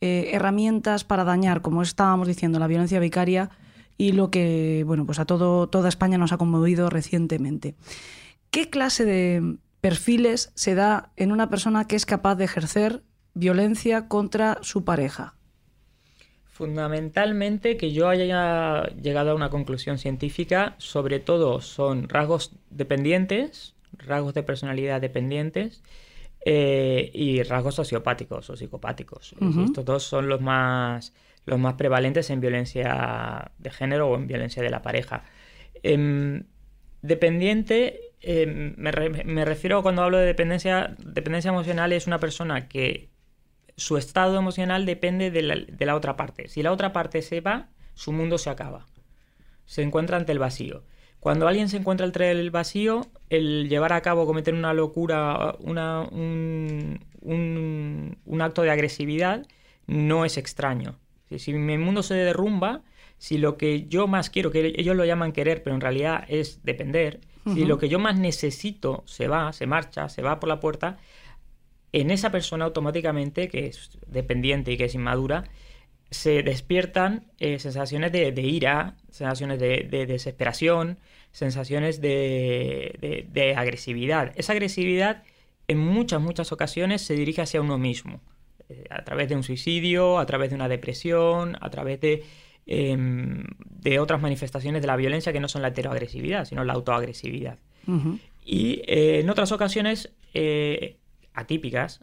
[0.00, 3.50] eh, herramientas para dañar, como estábamos diciendo, la violencia vicaria
[3.96, 7.74] y lo que, bueno, pues a todo, toda España nos ha conmovido recientemente.
[8.50, 13.02] ¿Qué clase de perfiles se da en una persona que es capaz de ejercer
[13.34, 15.34] violencia contra su pareja?
[16.46, 24.34] Fundamentalmente que yo haya llegado a una conclusión científica, sobre todo son rasgos dependientes, rasgos
[24.34, 25.82] de personalidad dependientes
[26.46, 29.34] eh, y rasgos sociopáticos o psicopáticos.
[29.64, 31.12] Estos dos son los más,
[31.46, 35.24] los más prevalentes en violencia de género o en violencia de la pareja.
[35.82, 36.44] Em,
[37.02, 42.68] dependiente, em, me, re- me refiero cuando hablo de dependencia, dependencia emocional es una persona
[42.68, 43.10] que
[43.76, 46.48] su estado emocional depende de la, de la otra parte.
[46.48, 48.86] Si la otra parte se va, su mundo se acaba.
[49.66, 50.84] Se encuentra ante el vacío.
[51.20, 56.02] Cuando alguien se encuentra entre el vacío, el llevar a cabo, cometer una locura, una,
[56.02, 59.46] un, un- un acto de agresividad,
[59.86, 60.98] no es extraño.
[61.38, 62.82] Si, mi mundo se derrumba,
[63.18, 66.62] si lo que yo más quiero, que ellos lo llaman querer, pero en realidad es
[66.64, 70.60] depender, si lo que yo más necesito se va, se marcha, se va por la
[70.60, 70.98] puerta,
[71.92, 75.44] en esa persona automáticamente, que es dependiente y que es inmadura,
[76.10, 80.98] se despiertan eh, sensaciones de, de ira, sensaciones de, de desesperación,
[81.32, 84.32] sensaciones de, de- de agresividad.
[84.36, 85.24] Esa agresividad
[85.68, 88.20] en muchas, muchas ocasiones se dirige hacia uno mismo,
[88.68, 92.22] eh, a través de un suicidio, a través de una depresión, a través de,
[92.66, 97.58] em, de otras manifestaciones de la violencia que no son la heteroagresividad, sino la autoagresividad.
[98.44, 100.96] Y eh, en otras ocasiones eh,
[101.34, 102.00] atípicas,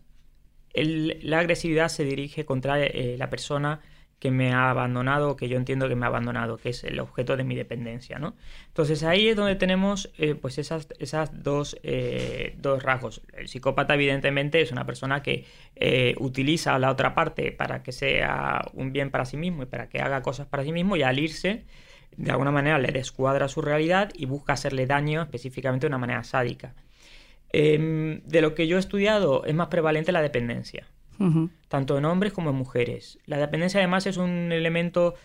[0.73, 2.77] el- la agresividad se dirige contra
[3.17, 3.81] la persona
[4.21, 7.35] que me ha abandonado, que yo entiendo que me ha abandonado, que es el objeto
[7.35, 8.35] de mi dependencia, ¿no?
[8.67, 13.23] Entonces ahí es donde tenemos eh, pues esas, esas dos, eh, dos rasgos.
[13.33, 17.91] El psicópata evidentemente es una persona que eh, utiliza a la otra parte para que
[17.91, 21.01] sea un bien para sí mismo y para que haga cosas para sí mismo y
[21.01, 21.65] al irse
[22.15, 26.23] de alguna manera le descuadra su realidad y busca hacerle daño específicamente de una manera
[26.23, 26.75] sádica.
[27.53, 30.85] Em, de lo que yo he estudiado es más prevalente la dependencia,
[31.67, 33.19] Tanto en hombres como en mujeres.
[33.25, 35.15] La dependencia además es un elemento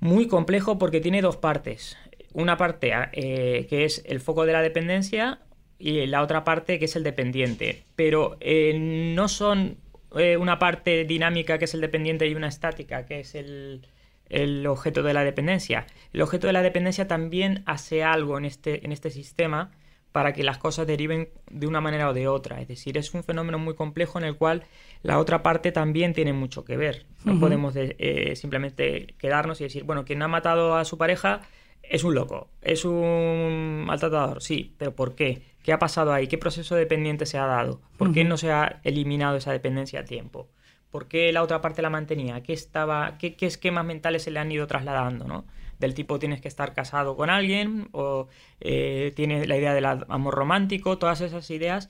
[0.00, 1.96] muy complejo porque tiene dos partes.
[2.32, 5.40] una parte eh, que es el foco de la dependencia
[5.78, 7.84] y la otra parte que es el dependiente.
[7.96, 8.78] Pero eh,
[9.14, 9.78] no son
[10.16, 13.86] eh, una parte dinámica que es el dependiente y una estática que es el,
[14.28, 15.86] el objeto de la dependencia.
[16.12, 19.70] El objeto de la dependencia también hace algo en este, en este sistema
[20.12, 22.60] para que las cosas deriven de una manera o de otra.
[22.60, 24.64] Es decir, es un fenómeno muy complejo en el cual
[25.02, 27.06] la otra parte también tiene mucho que ver.
[27.24, 31.42] No podemos eh, simplemente quedarnos y decir, bueno, quien ha matado a su pareja
[31.82, 35.42] es un loco, es un maltratador, sí, pero ¿por qué?
[35.62, 36.26] ¿Qué ha pasado ahí?
[36.26, 37.80] ¿Qué proceso dependiente se ha dado?
[37.96, 40.48] ¿Por qué no se ha eliminado esa dependencia a tiempo?
[40.90, 42.42] ¿Por qué la otra parte la mantenía?
[42.42, 45.26] ¿Qué, estaba, qué, qué esquemas mentales se le han ido trasladando?
[45.26, 45.44] ¿no?
[45.78, 48.28] Del tipo tienes que estar casado con alguien o
[48.60, 51.88] eh, tienes la idea del amor romántico, todas esas ideas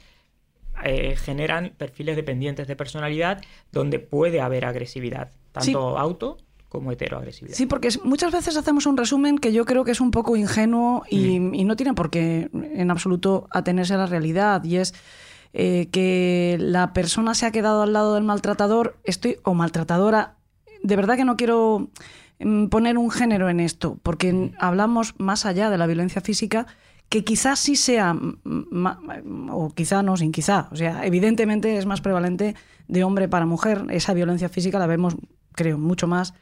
[0.84, 7.57] eh, generan perfiles dependientes de personalidad donde puede haber agresividad, tanto auto como heteroagresividad.
[7.57, 11.03] Sí, porque muchas veces hacemos un resumen que yo creo que es un poco ingenuo
[11.09, 14.95] y, y no tiene por qué en absoluto atenerse a la realidad y es
[15.55, 20.36] eh, que la persona se ha quedado al lado del maltratador, estoy o maltratadora.
[20.82, 21.89] De verdad que no quiero mm,
[22.70, 26.66] poner un género en esto, porque hablamos más allá de la violencia física,
[27.09, 28.16] que quizás sí sea,
[29.51, 30.68] o quizá no, sin quizá.
[30.70, 32.55] O sea, evidentemente es más prevalente
[32.86, 33.84] de hombre para mujer.
[33.91, 35.16] Esa violencia física la vemos,
[35.53, 36.34] creo, mucho más.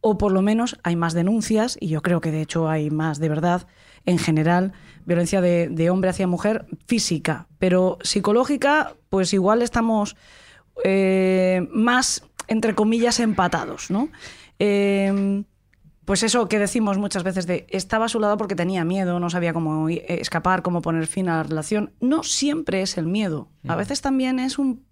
[0.00, 3.18] O por lo menos hay más denuncias, y yo creo que de hecho hay más
[3.18, 3.66] de verdad,
[4.06, 4.72] en general,
[5.04, 10.16] violencia de, hombre hacia mujer física, pero psicológica, pues igual estamos
[10.84, 14.08] eh, más, entre comillas, empatados, ¿no?
[14.58, 15.44] Eh,
[16.04, 19.28] pues eso que decimos muchas veces de estaba a su lado porque tenía miedo, no
[19.28, 21.92] sabía cómo escapar, cómo poner fin a la relación.
[22.00, 23.50] No siempre es el miedo.
[23.66, 24.84] A veces también es un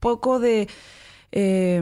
[0.00, 0.68] poco de
[1.30, 1.80] eh,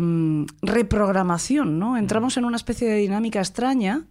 [0.60, 1.96] reprogramación, ¿no?
[1.96, 4.04] Entramos en una especie de dinámica extraña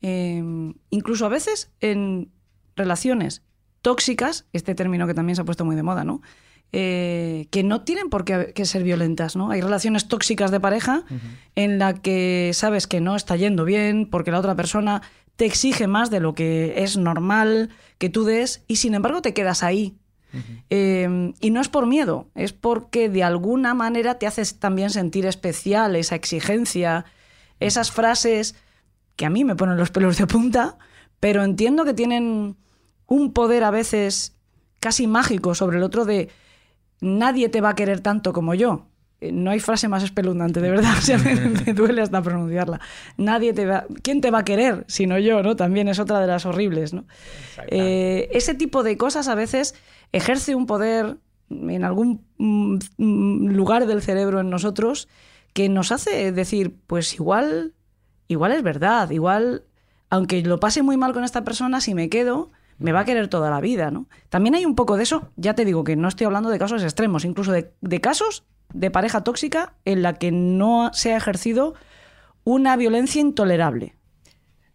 [0.00, 2.30] Em, incluso a veces en
[2.76, 3.42] relaciones
[3.82, 6.22] tóxicas, este término que también se ha puesto muy de moda, ¿no?
[6.70, 9.50] Eh, que no tienen por qué, ser violentas, ¿no?
[9.50, 11.04] Hay relaciones tóxicas de pareja
[11.54, 15.00] en la que sabes que no está yendo bien porque la otra persona
[15.36, 19.32] te exige más de lo que es normal que tú des y sin embargo te
[19.32, 19.96] quedas ahí.
[20.68, 25.24] Em, y no es por miedo, es porque de alguna manera te haces también sentir
[25.24, 27.06] especial esa exigencia,
[27.60, 28.54] esas frases
[29.16, 30.76] que a mí me ponen los pelos de punta,
[31.18, 32.56] pero entiendo que tienen
[33.06, 34.36] un poder a veces
[34.80, 36.28] casi mágico sobre el otro de
[37.00, 38.86] nadie te va a querer tanto como yo.
[39.20, 40.94] Eh, no hay frase más espeluznante, de verdad,
[41.66, 42.80] me, duele hasta pronunciarla.
[43.16, 45.56] Nadie te va, ¿quién te va a querer sino yo, no?
[45.56, 47.04] También es otra de las horribles, ¿no?
[47.68, 49.74] Eh, ese tipo de cosas a veces
[50.12, 51.18] ejerce un poder
[51.50, 55.08] en algún mm, lugar del cerebro en nosotros
[55.52, 57.72] que nos hace decir, pues igual
[58.28, 59.64] igual es verdad, igual,
[60.10, 63.28] aunque lo pase muy mal con esta persona, si me quedo, me va a querer
[63.28, 64.08] toda la vida, ¿no?
[64.28, 66.82] También hay un poco de eso, ya te digo que no estoy hablando de casos
[66.82, 71.74] extremos, incluso de, casos de pareja tóxica en la que no se ha ejercido
[72.44, 73.94] una violencia intolerable.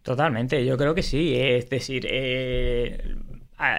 [0.02, 1.34] Totalmente, yo creo que sí.
[1.34, 3.16] Es decir, eh,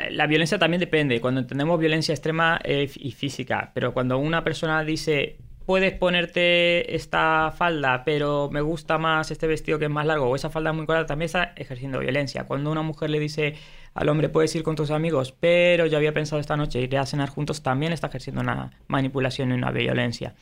[0.09, 1.21] la violencia también depende.
[1.21, 8.03] Cuando entendemos violencia extrema y física, pero cuando una persona dice puedes ponerte esta falda,
[8.05, 11.05] pero me gusta más este vestido que es más largo, o esa falda muy corta,
[11.05, 12.45] también está ejerciendo violencia.
[12.45, 13.55] Cuando una mujer le dice
[13.95, 17.05] al hombre, puedes ir con tus amigos, pero yo había pensado esta noche ir a
[17.05, 20.35] cenar juntos, también está ejerciendo una manipulación y una violencia.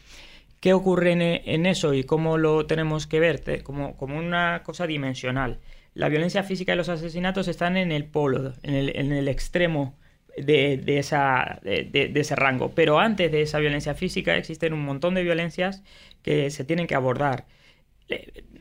[0.60, 3.64] ¿Qué ocurre en, eso y cómo lo tenemos que ver?
[3.64, 5.60] Como, como una cosa dimensional.
[5.94, 9.96] La violencia física y los asesinatos están en el polo, en el, en el extremo
[10.38, 12.72] de, esa, de, ese rango.
[12.74, 15.84] Pero antes de esa violencia física existen un montón de violencias
[16.22, 17.46] que se tienen que abordar.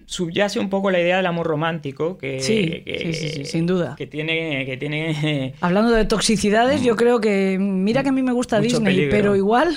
[0.06, 3.94] Subyace un poco la idea del amor romántico que, sí, sí, sí, sin duda.
[3.96, 8.32] que tiene que tiene hablando de toxicidades yo creo que mira que a mí me
[8.32, 9.74] gusta Disney pero igual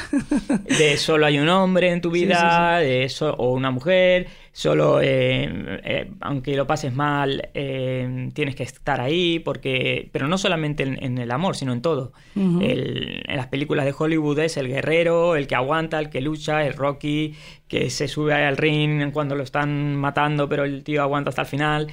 [0.77, 5.49] de solo hay un hombre en tu vida de eso o una mujer solo, eh,
[5.83, 11.17] eh, aunque lo pases mal, eh, tienes que estar ahí, porque, pero no solamente en,
[11.17, 12.13] el amor, sino en todo.
[12.37, 16.73] en las películas de Hollywood es el guerrero, el que aguanta, el que lucha, el
[16.73, 17.35] Rocky,
[17.67, 21.47] que se sube al ring cuando lo están matando, pero el tío aguanta hasta el
[21.47, 21.87] final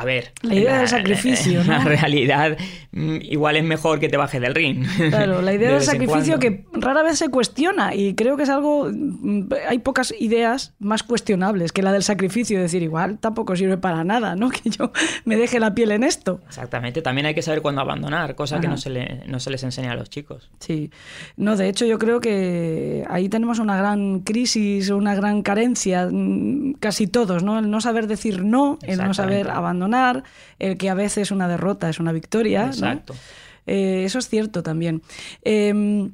[0.00, 0.32] a ver.
[0.42, 1.72] La idea del sacrificio, ¿no?
[1.72, 2.56] La realidad
[2.92, 4.86] mm, igual es mejor que te bajes del ring.
[5.10, 8.88] Claro, la idea del sacrificio que rara vez se cuestiona y creo que es algo.
[8.90, 12.58] Mm, hay pocas ideas más cuestionables que la del sacrificio.
[12.58, 14.50] Es decir, igual tampoco sirve para nada, ¿no?
[14.60, 14.92] Que yo
[15.24, 16.40] me deje la piel en esto.
[16.46, 17.02] Exactamente.
[17.02, 19.92] También hay que saber cuándo abandonar, cosa que no se, le, no se les enseña
[19.92, 20.50] a los chicos.
[20.58, 20.90] Sí.
[21.36, 26.74] No, de hecho, yo creo que ahí tenemos una gran crisis, una gran carencia, mm,
[26.80, 27.58] casi todos, ¿no?
[27.58, 30.24] El no saber decir no, el no saber abandonar perdonar,
[30.58, 32.62] el que a veces una derrota es una victoria.
[32.66, 32.68] ¿no?
[32.68, 33.14] Exacto.
[33.66, 35.02] Eh, eso es cierto también.
[35.42, 36.10] Eh,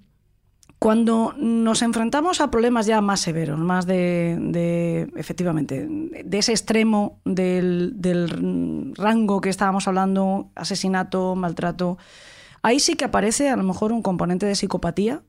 [0.79, 7.19] cuando nos enfrentamos a problemas ya más severos, más de, de, efectivamente, de ese extremo
[7.25, 11.97] del, del rango que estábamos hablando, asesinato, maltrato,
[12.63, 15.23] ahí sí que aparece a lo mejor un componente de psicopatía.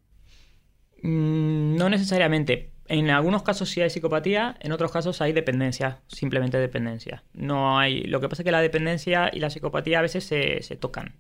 [1.02, 2.74] Mm, No necesariamente.
[2.90, 7.24] En algunos casos sí hay psicopatía, en otros casos hay dependencia, simplemente dependencia.
[7.34, 8.04] No hay.
[8.04, 11.14] Lo que pasa es que la dependencia y la psicopatía a veces se, se tocan.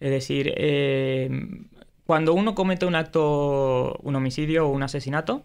[0.00, 1.28] Es decir, eh,
[2.06, 5.44] cuando uno comete un acto, un homicidio o un asesinato,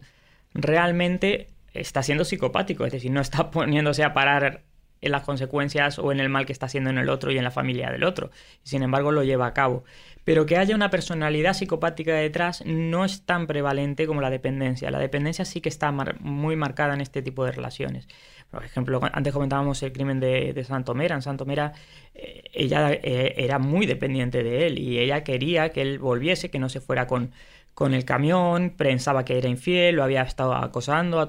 [0.53, 4.64] realmente está siendo psicopático, es decir, no está poniéndose a parar
[5.02, 7.43] en las consecuencias o en el mal que está haciendo en el otro y en
[7.43, 8.32] la familia del otro.
[8.64, 9.84] Sin embargo lo lleva a cabo.
[10.24, 14.89] Pero que haya una personalidad psicopática detrás no es tan prevalente como la dependencia.
[14.89, 18.08] La dependencia sí que está muy marcada en este tipo de relaciones.
[18.50, 21.16] Por ejemplo, antes comentábamos el crimen de, de Santomera.
[21.16, 21.74] En Santomera
[22.16, 26.58] eh, ella eh, era muy dependiente de él y ella quería que él volviese, que
[26.58, 27.32] no se fuera con,
[27.76, 31.28] con el camión, pensaba que era infiel, lo había estado acosando,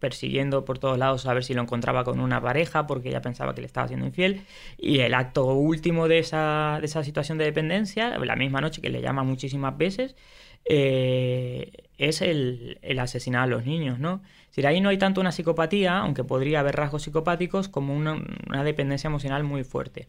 [0.00, 3.54] persiguiendo por todos lados a ver si lo encontraba con una pareja porque ella pensaba
[3.54, 4.42] que le estaba haciendo infiel.
[4.76, 8.90] Y el acto último de esa, de esa situación de dependencia, la misma noche que
[8.90, 10.16] le llama muchísimas veces,
[10.64, 14.20] eh, es el, el asesinar a los niños, ¿no?
[14.44, 18.20] Es decir, ahí no hay tanto una psicopatía, aunque podría haber rasgos psicopáticos, como una,
[18.48, 20.08] una dependencia emocional muy fuerte.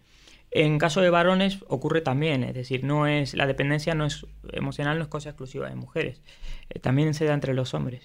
[0.51, 4.97] En caso de varones ocurre también, es decir, no es la dependencia no es emocional,
[4.97, 6.21] no es cosa exclusiva de mujeres,
[6.69, 8.01] Eh, también se da entre los hombres.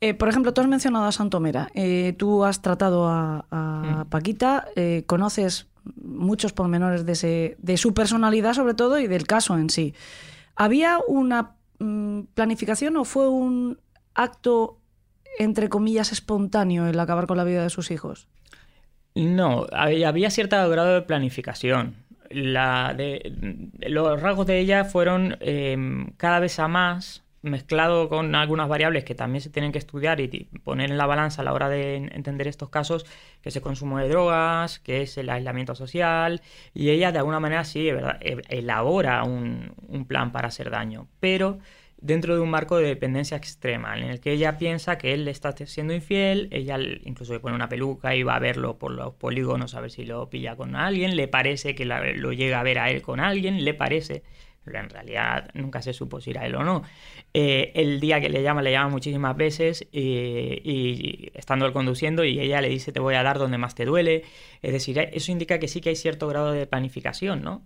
[0.00, 1.70] Eh, por ejemplo, tú has mencionado a Santomera.
[1.74, 4.08] Eh, tú has tratado a, a Mm.
[4.10, 9.56] Paquita, eh, conoces muchos pormenores de, ese, de su personalidad sobre todo y del caso
[9.58, 9.94] en sí.
[10.56, 13.78] ¿Había una mm, planificación o fue un
[14.14, 14.78] acto,
[15.38, 18.28] entre comillas, espontáneo el acabar con la vida de sus hijos?
[19.14, 21.94] No, había cierto grado de planificación.
[22.30, 25.76] La de, los rasgos de ella fueron eh,
[26.16, 30.48] cada vez a más mezclado con algunas variables que también se tienen que estudiar y
[30.64, 33.04] poner en la balanza a la hora de en- entender estos casos,
[33.42, 36.40] que es el consumo de drogas, que es el aislamiento social,
[36.72, 41.58] y ella de alguna manera sí, verdad, e- elabora un plan para hacer daño, pero
[42.04, 45.30] dentro de un marco de dependencia extrema, en el que ella piensa que él le
[45.30, 49.14] está siendo infiel, ella incluso le pone una peluca y va a verlo por los
[49.14, 52.78] polígonos a ver si lo pilla con alguien, le parece que lo llega a ver
[52.78, 54.22] a él con alguien, le parece,
[54.66, 56.82] pero en realidad nunca se supo si era él o no.
[57.32, 62.22] Eh, el día que le llama, le llama muchísimas veces eh, y, estando él conduciendo
[62.22, 64.24] y ella le dice te voy a dar donde más te duele.
[64.60, 67.62] Es decir, eh, eso indica que sí que hay cierto grado de planificación, ¿no?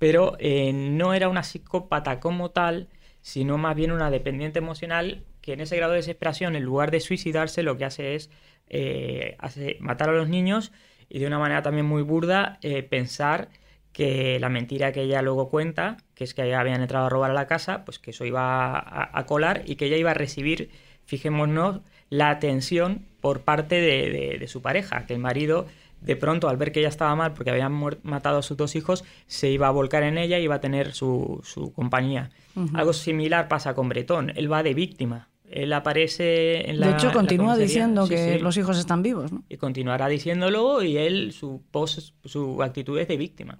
[0.00, 0.36] Pero
[0.74, 2.88] no era una psicópata como tal,
[3.26, 7.00] sino más bien una dependiente emocional que en ese grado de desesperación, en lugar de
[7.00, 8.30] suicidarse, lo que hace es
[8.68, 10.70] eh, hace matar a los niños
[11.08, 13.48] y de una manera también muy burda eh, pensar
[13.92, 17.34] que la mentira que ella luego cuenta, que es que habían entrado a robar a
[17.34, 20.70] la casa, pues que eso iba a, colar y que ella iba a recibir,
[21.04, 25.66] fijémonos, la atención por parte de- de su pareja, que el marido
[26.06, 29.04] de pronto al ver que ella estaba mal porque habían matado a sus dos hijos,
[29.26, 32.30] se iba a volcar en ella y iba a tener su, su compañía.
[32.72, 35.28] Algo similar pasa con Bretón, él va de víctima.
[35.48, 36.86] Él aparece en la.
[36.88, 39.30] de hecho, la continúa diciendo Sí, que sí los hijos están vivos.
[39.30, 39.44] ¿no?
[39.48, 43.58] y continuará diciéndolo y él su pos- su actitud es de víctima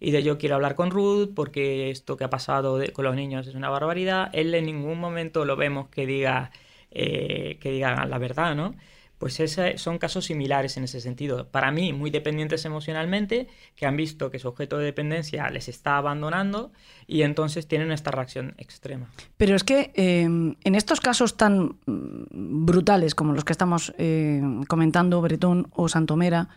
[0.00, 3.14] y de yo quiero hablar con Ruth porque esto que ha pasado de- con los
[3.16, 6.52] niños es una barbaridad él en ningún momento lo vemos que diga
[6.90, 8.74] eh, que diga la verdad no
[9.18, 11.48] pues ese- son casos similares en ese sentido.
[11.48, 15.96] Para mí muy dependientes emocionalmente que han visto que su objeto de dependencia les está
[15.96, 16.72] abandonando
[17.06, 19.10] y entonces tienen esta reacción extrema.
[19.36, 24.42] Pero es que eh, en estos casos tan mm, brutales como los que estamos eh,
[24.68, 26.48] comentando, Bretón o Santomera,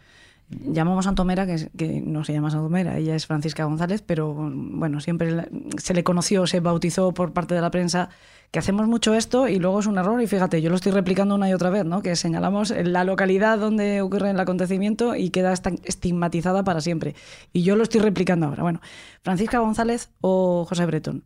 [0.50, 5.00] llamamos Santomera, que, es- que no se llama Santomera, ella es Francisca González, pero bueno,
[5.00, 5.47] siempre
[5.78, 8.10] se le conoció, se bautizó por parte de la prensa,
[8.52, 11.36] que hacemos mucho esto y luego es un error y fíjate, yo lo estoy replicando
[11.36, 12.02] una y otra vez, ¿no?
[12.02, 17.14] que señalamos la localidad donde ocurre el acontecimiento y queda estigmatizada para siempre.
[17.54, 18.64] Y yo lo estoy replicando ahora.
[18.64, 18.82] Bueno,
[19.22, 21.24] Francisca González o José Bretón.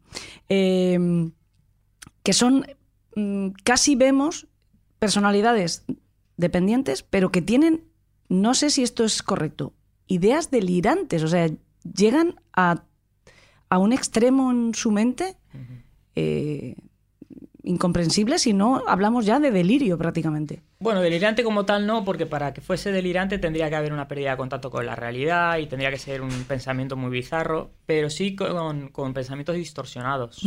[0.49, 1.31] Eh,
[2.23, 2.65] que son
[3.15, 4.47] mm, casi vemos
[4.99, 5.85] personalidades
[6.35, 7.83] dependientes, pero que tienen,
[8.29, 9.73] no sé si esto es correcto,
[10.07, 11.49] ideas delirantes, o sea,
[11.83, 12.83] llegan a,
[13.69, 15.35] a un extremo en su mente
[16.15, 16.75] eh,
[17.63, 20.61] incomprensible si no hablamos ya de delirio prácticamente.
[20.79, 24.31] Bueno, delirante como tal no, porque para que fuese delirante tendría que haber una pérdida
[24.31, 28.35] de contacto con la realidad y tendría que ser un pensamiento muy bizarro, pero sí
[28.35, 30.43] con, con pensamientos distorsionados,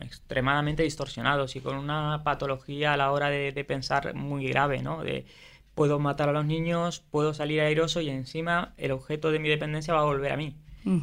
[0.00, 5.02] extremadamente distorsionados y con una patología a la hora de, de pensar muy grave, ¿no?
[5.02, 5.26] De
[5.76, 9.94] puedo matar a los niños, puedo salir airoso y encima el objeto de mi dependencia
[9.94, 10.56] va a volver a mí.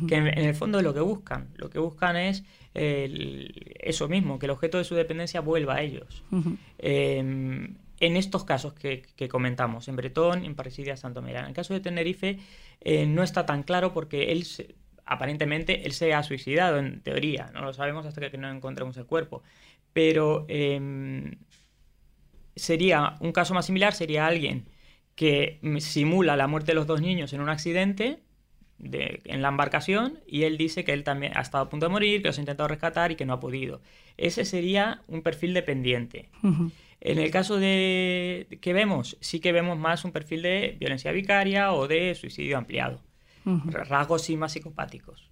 [0.08, 1.50] Que en, en el fondo es lo que buscan.
[1.56, 2.44] Lo que buscan es
[2.74, 6.24] el- eso mismo, que el objeto de su dependencia vuelva a ellos.
[6.80, 7.18] Eh,
[8.00, 11.42] en estos casos que, que comentamos, en Bretón, en Parricidia, Santomera.
[11.42, 12.40] En el caso de Tenerife
[12.82, 17.52] eh, no está tan claro porque él, se- aparentemente, él se ha suicidado en teoría.
[17.54, 19.44] No lo sabemos hasta que no encontremos el cuerpo.
[19.94, 20.80] Pero eh,
[22.56, 24.66] sería un caso más similar, sería alguien
[25.16, 28.20] que simula la muerte de los dos niños en un accidente
[28.80, 31.92] de- en la embarcación y él dice que él también ha estado a punto de
[31.92, 33.82] morir, que los ha intentado rescatar y que no ha podido.
[34.18, 36.30] Ese sería un perfil dependiente.
[36.42, 36.72] Ujú.
[37.00, 41.74] En el caso de que vemos, sí que vemos más un perfil de violencia vicaria
[41.74, 43.02] o de suicidio ampliado.
[43.46, 45.30] Rasgos sí más psicopáticos.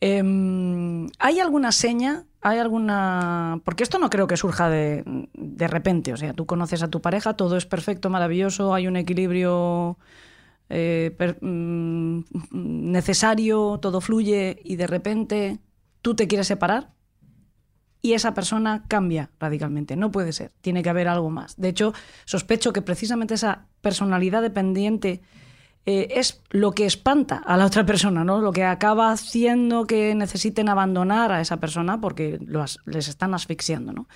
[0.00, 2.24] Em, ¿Hay alguna seña?
[2.40, 3.60] ¿Hay alguna.?
[3.64, 6.12] Porque esto no creo que surja de, de repente.
[6.12, 9.98] O sea, tú conoces a tu pareja, todo es perfecto, maravilloso, hay un equilibrio
[10.70, 12.20] eh, mm,
[12.52, 15.58] necesario, todo fluye y de repente
[16.00, 16.92] tú te quieres separar
[18.02, 19.96] y esa persona cambia radicalmente.
[19.96, 21.56] No puede ser, tiene que haber algo más.
[21.56, 21.92] De hecho,
[22.24, 25.20] sospecho que precisamente esa personalidad dependiente
[25.86, 28.40] eh, es lo que espanta a la otra persona, ¿no?
[28.40, 33.92] Lo que acaba haciendo que necesiten abandonar a esa persona porque los- les están asfixiando,
[33.92, 34.06] ¿no?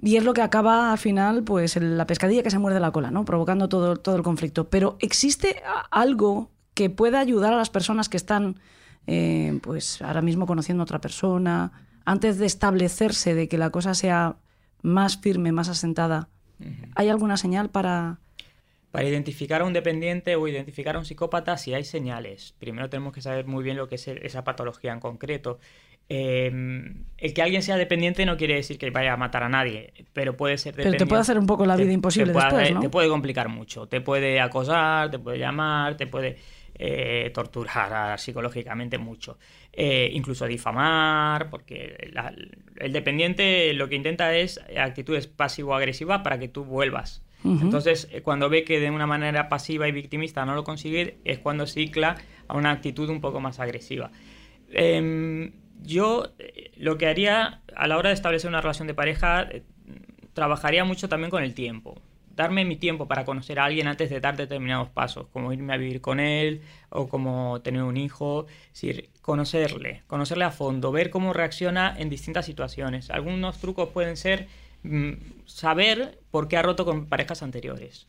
[0.00, 3.10] Y es lo que acaba al final, pues, la pescadilla que se muerde la cola,
[3.10, 3.24] ¿no?
[3.24, 4.68] Provocando todo, todo el conflicto.
[4.68, 8.60] Pero ¿existe algo que pueda ayudar a las personas que están,
[9.06, 11.72] eh, pues, ahora mismo conociendo a otra persona,
[12.04, 14.36] antes de establecerse, de que la cosa sea
[14.82, 16.28] más firme, más asentada?
[16.94, 18.18] ¿Hay alguna señal para...?
[18.90, 22.54] Para identificar a un dependiente o identificar a un psicópata, si hay señales.
[22.58, 25.58] Primero tenemos que saber muy bien lo que es esa patología en concreto.
[26.08, 26.50] Eh,
[27.18, 30.36] el que alguien sea dependiente no quiere decir que vaya a matar a nadie, pero
[30.36, 31.08] puede ser Pero te dependiente.
[31.10, 32.80] puede hacer un poco la Te- vida imposible te puede, después, ¿no?
[32.80, 33.86] Te puede complicar mucho.
[33.88, 36.36] Te puede acosar, te puede llamar, te puede
[36.78, 39.38] eh, torturar psicológicamente mucho.
[39.72, 42.32] Eh, incluso difamar, porque la-
[42.76, 47.22] el dependiente lo que intenta es actitudes pasivo-agresivas para que tú vuelvas.
[47.46, 47.64] Ujú.
[47.64, 51.38] Entonces, eh, cuando ve que de una manera pasiva y victimista no lo consigue, es
[51.38, 52.16] cuando cicla
[52.48, 54.10] a una actitud un poco más agresiva.
[54.70, 59.42] Em, yo eh, lo que haría a la hora de establecer una relación de pareja,
[59.42, 59.62] eh,
[60.32, 62.00] trabajaría mucho también con el tiempo.
[62.34, 65.78] Darme mi tiempo para conocer a alguien antes de dar determinados pasos, como irme a
[65.78, 68.46] vivir con él o como tener un hijo.
[68.74, 73.10] Es decir, conocerle, conocerle a fondo, ver cómo reacciona en distintas situaciones.
[73.10, 74.48] Algunos trucos pueden ser
[75.46, 78.08] saber por qué ha roto con parejas anteriores.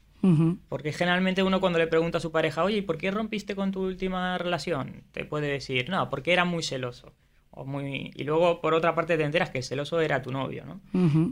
[0.68, 3.72] Porque generalmente uno cuando le pregunta a su pareja, oye, ¿y por qué rompiste con
[3.72, 5.04] tu última relación?
[5.12, 7.14] Te puede decir, no, porque era muy celoso.
[7.52, 8.12] O muy...
[8.16, 10.82] Y luego, por otra parte, te enteras que el celoso era tu novio, ¿no?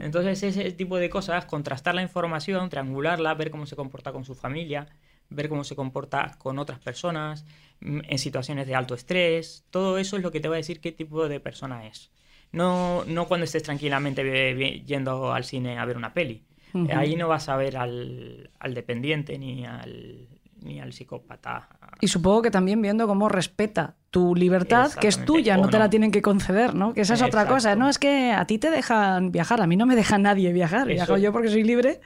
[0.00, 4.34] Entonces, ese tipo de cosas, contrastar la información, triangularla, ver cómo se comporta con su
[4.34, 4.86] familia,
[5.28, 7.44] ver cómo se comporta con otras personas,
[7.80, 10.80] mm, en situaciones de alto estrés, todo eso es lo que te va a decir
[10.80, 12.10] qué tipo de persona es.
[12.56, 16.42] No, no cuando estés tranquilamente yendo al cine a ver una peli.
[16.88, 21.68] Ahí no vas a ver al, al dependiente ni al, ni al psicópata.
[22.00, 25.90] Y supongo que también viendo cómo respeta tu libertad, que es tuya, no te la
[25.90, 26.94] tienen que conceder, ¿no?
[26.94, 27.70] Que esa es otra cosa.
[27.70, 27.78] Exacto.
[27.80, 30.90] No, es que a ti te dejan viajar, a mí no me deja nadie viajar.
[30.90, 32.00] Eso- Viajo yo porque soy libre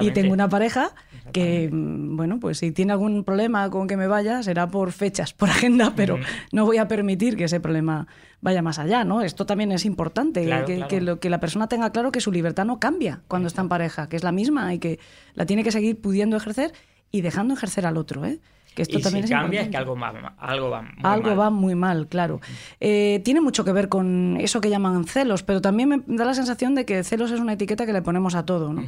[0.00, 0.94] y tengo una pareja
[1.32, 5.50] que, bueno, pues si tiene algún problema con que me vaya, será por fechas, por
[5.50, 6.18] agenda, pero
[6.52, 8.06] no voy a permitir que ese problema
[8.40, 9.22] vaya más allá, ¿no?
[9.22, 10.88] Esto también es importante, Claro, que, claro.
[10.88, 13.68] que lo- que la persona tenga claro que su libertad no cambia cuando está en
[13.68, 15.00] pareja, que es la misma y que
[15.34, 16.72] la tiene que seguir pudiendo ejercer
[17.10, 18.38] y dejando ejercer al otro, ¿eh?
[18.74, 21.28] Que esto y también si es cambia es que algo va, algo va muy Algo
[21.30, 21.38] mal.
[21.40, 22.40] va muy mal, claro.
[22.78, 26.34] Eh, tiene mucho que ver con eso que llaman celos, pero también me da la
[26.34, 28.84] sensación de que celos es una etiqueta que le ponemos a todo, ¿no?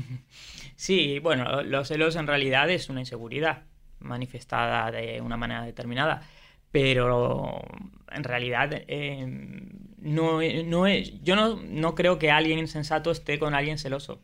[0.77, 3.65] Sí, bueno, los celos en realidad es una inseguridad
[3.99, 6.23] manifestada de una manera determinada,
[6.71, 7.61] pero
[8.13, 9.27] en realidad eh,
[9.99, 14.23] no, no es, yo no, no creo que alguien insensato esté con alguien celoso,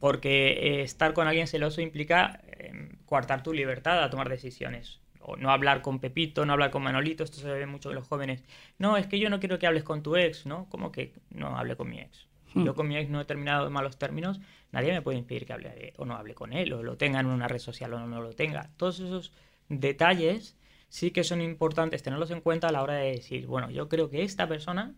[0.00, 5.00] porque estar con alguien celoso implica eh, coartar tu libertad a tomar decisiones.
[5.20, 8.06] O no hablar con Pepito, no hablar con Manolito, esto se ve mucho en los
[8.06, 8.44] jóvenes.
[8.78, 10.68] No, es que yo no quiero que hables con tu ex, ¿no?
[10.70, 12.26] ¿Cómo que no hable con mi ex?
[12.46, 12.64] Si Hmm.
[12.64, 14.40] yo con mi ex no he terminado en malos términos,
[14.72, 17.26] nadie me puede impedir que hable o no hable con él, o lo tenga en
[17.26, 18.70] una red social o no lo tenga.
[18.78, 19.32] Todos esos
[19.68, 20.56] detalles
[20.88, 24.08] sí que son importantes tenerlos en cuenta a la hora de decir, bueno, yo creo
[24.08, 24.94] que esta persona,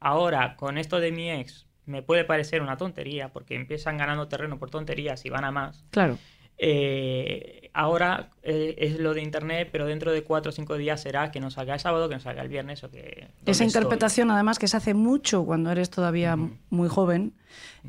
[0.00, 4.58] ahora con esto de mi ex, me puede parecer una tontería, porque empiezan ganando terreno
[4.58, 5.84] por tonterías y van a más.
[5.90, 6.18] Claro.
[6.58, 11.30] Eh, ahora eh, es lo de internet, pero dentro de cuatro o cinco días será
[11.30, 13.28] que nos salga el sábado, que nos salga el viernes o que...
[13.46, 16.36] Esa interpretación, además, que se hace mucho cuando eres todavía
[16.70, 17.34] muy joven,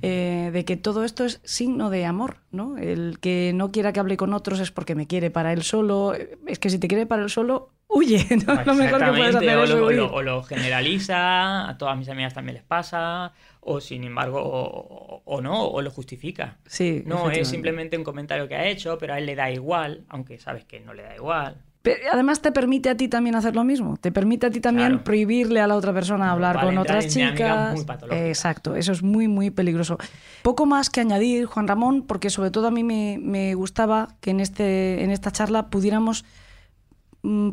[0.01, 2.77] eh, de que todo esto es signo de amor, ¿no?
[2.77, 6.13] El que no quiera que hable con otros es porque me quiere para él solo.
[6.47, 8.25] Es que si te quiere para él solo, huye.
[8.47, 8.53] ¿no?
[8.63, 9.97] Lo mejor que puedes hacer o es lo, o huir.
[9.97, 13.31] lo- o lo generaliza, a todas mis amigas también les pasa,
[13.61, 16.57] o sin embargo, o, o no, o lo justifica.
[16.65, 20.03] Sí, No, es simplemente un comentario que ha hecho, pero a él le da igual,
[20.09, 21.57] aunque sabes que no le da igual.
[21.81, 23.97] Pero además te permite a ti también hacer lo mismo.
[23.97, 25.03] Te permite a ti también Claro.
[25.03, 27.73] prohibirle a la otra persona hablar Vale, con otras chicas.
[27.73, 27.85] muy.
[28.29, 29.97] Exacto, eso es muy, muy peligroso.
[30.43, 34.29] Poco más que añadir, Juan Ramón, porque sobre todo a mí me, me gustaba que
[34.31, 36.23] en, este, en esta charla pudiéramos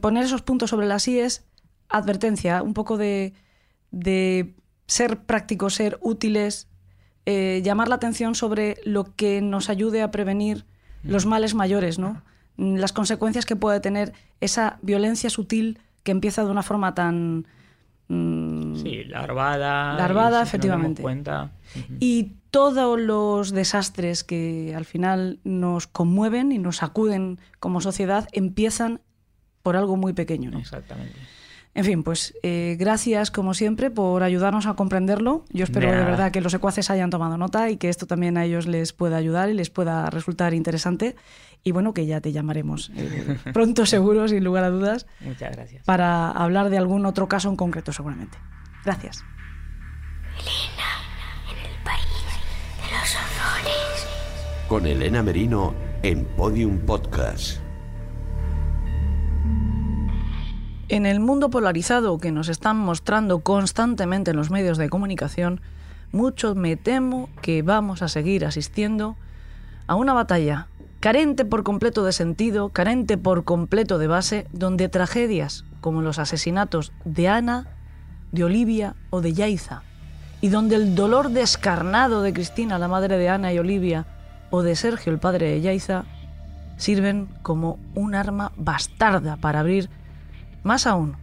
[0.00, 1.44] poner esos puntos sobre las IES,
[1.88, 3.32] advertencia, un poco de,
[3.90, 4.54] de
[4.86, 6.68] ser prácticos, ser útiles,
[7.26, 10.66] eh, llamar la atención sobre lo que nos ayude a prevenir
[11.02, 12.22] los males mayores, ¿no?
[12.56, 17.46] Mm, Las consecuencias que puede tener esa violencia sutil que empieza de una forma tan...
[18.08, 19.94] mm, Sí, larvada.
[19.94, 21.02] Larvada, y efectivamente.
[22.00, 29.00] y todos los desastres que al final nos conmueven y nos sacuden como sociedad empiezan
[29.62, 30.50] por algo muy pequeño.
[30.50, 30.58] ¿no?
[30.58, 31.14] Exactamente.
[31.72, 35.44] En fin, pues eh, gracias como siempre por ayudarnos a comprenderlo.
[35.50, 38.44] Yo espero De verdad que los secuaces hayan tomado nota y que esto también a
[38.44, 41.14] ellos les pueda ayudar y les pueda resultar interesante.
[41.62, 45.84] Y bueno, que ya te llamaremos eh, pronto seguro, sin lugar a dudas, Muchas gracias.
[45.84, 48.36] para hablar de algún otro caso en concreto seguramente.
[48.84, 49.22] Gracias.
[50.38, 52.04] en el país
[52.82, 54.06] de los horrores.
[54.68, 57.60] Con Elena Merino en Podium Podcast.
[60.88, 65.60] En el mundo polarizado que nos están mostrando constantemente en los medios de comunicación,
[66.10, 69.16] mucho me temo que vamos a seguir asistiendo
[69.86, 70.66] a una batalla
[70.98, 76.92] carente por completo de sentido, carente por completo de base, donde tragedias como los asesinatos
[77.04, 77.68] de Ana,
[78.32, 79.82] de Olivia o de Yaiza,
[80.40, 84.06] y donde el dolor descarnado de Cristina, la madre de Ana y Olivia,
[84.50, 86.04] o de Sergio, el padre de Yaiza,
[86.80, 89.90] sirven como un arma bastarda para abrir
[90.62, 91.16] más aún,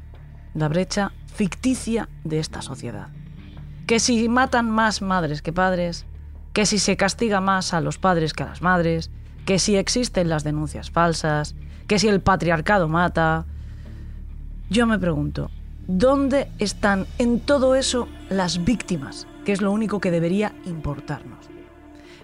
[0.54, 3.08] la brecha ficticia de esta sociedad.
[3.88, 6.06] Que si matan más madres que padres,
[6.54, 9.10] que si se castiga más a los padres que a las madres,
[9.46, 11.56] que si existen las denuncias falsas,
[11.88, 13.46] que si el patriarcado mata.
[14.70, 15.50] Yo me pregunto,
[15.88, 19.26] ¿dónde están en todo eso las víctimas?
[19.44, 21.48] Que es lo único que debería importarnos.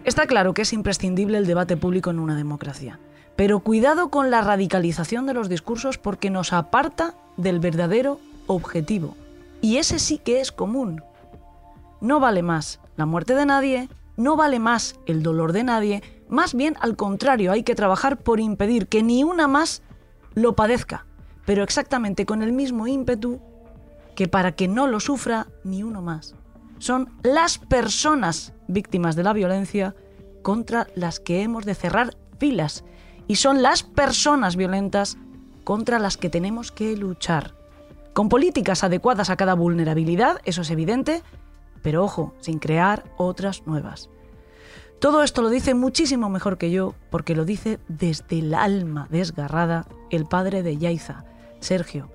[0.03, 2.99] Está claro que es imprescindible el debate público en una democracia,
[3.36, 9.15] pero cuidado con la radicalización de los discursos porque nos aparta del verdadero objetivo.
[9.61, 11.03] Y ese sí que es común.
[12.01, 16.53] No vale más la muerte de nadie, no vale más el dolor de nadie, más
[16.53, 19.81] bien al contrario, hay que trabajar por impedir que ni una más
[20.36, 21.05] lo padezca,
[21.45, 23.39] pero exactamente con el mismo ímpetu
[24.15, 26.36] que para que no lo sufra ni uno más.
[26.79, 29.95] Son las personas víctimas de la violencia
[30.41, 32.84] contra las que hemos de cerrar filas
[33.28, 35.17] y son las personas violentas
[35.63, 37.55] contra las que tenemos que luchar.
[38.13, 41.24] Con políticas adecuadas a cada vulnerabilidad, eso es evidente,
[41.82, 44.09] pero ojo, sin crear otras nuevas.
[44.99, 49.86] Todo esto lo dice muchísimo mejor que yo, porque lo dice desde el alma desgarrada
[50.11, 51.26] el padre de Yaiza,
[51.59, 52.09] Sergio,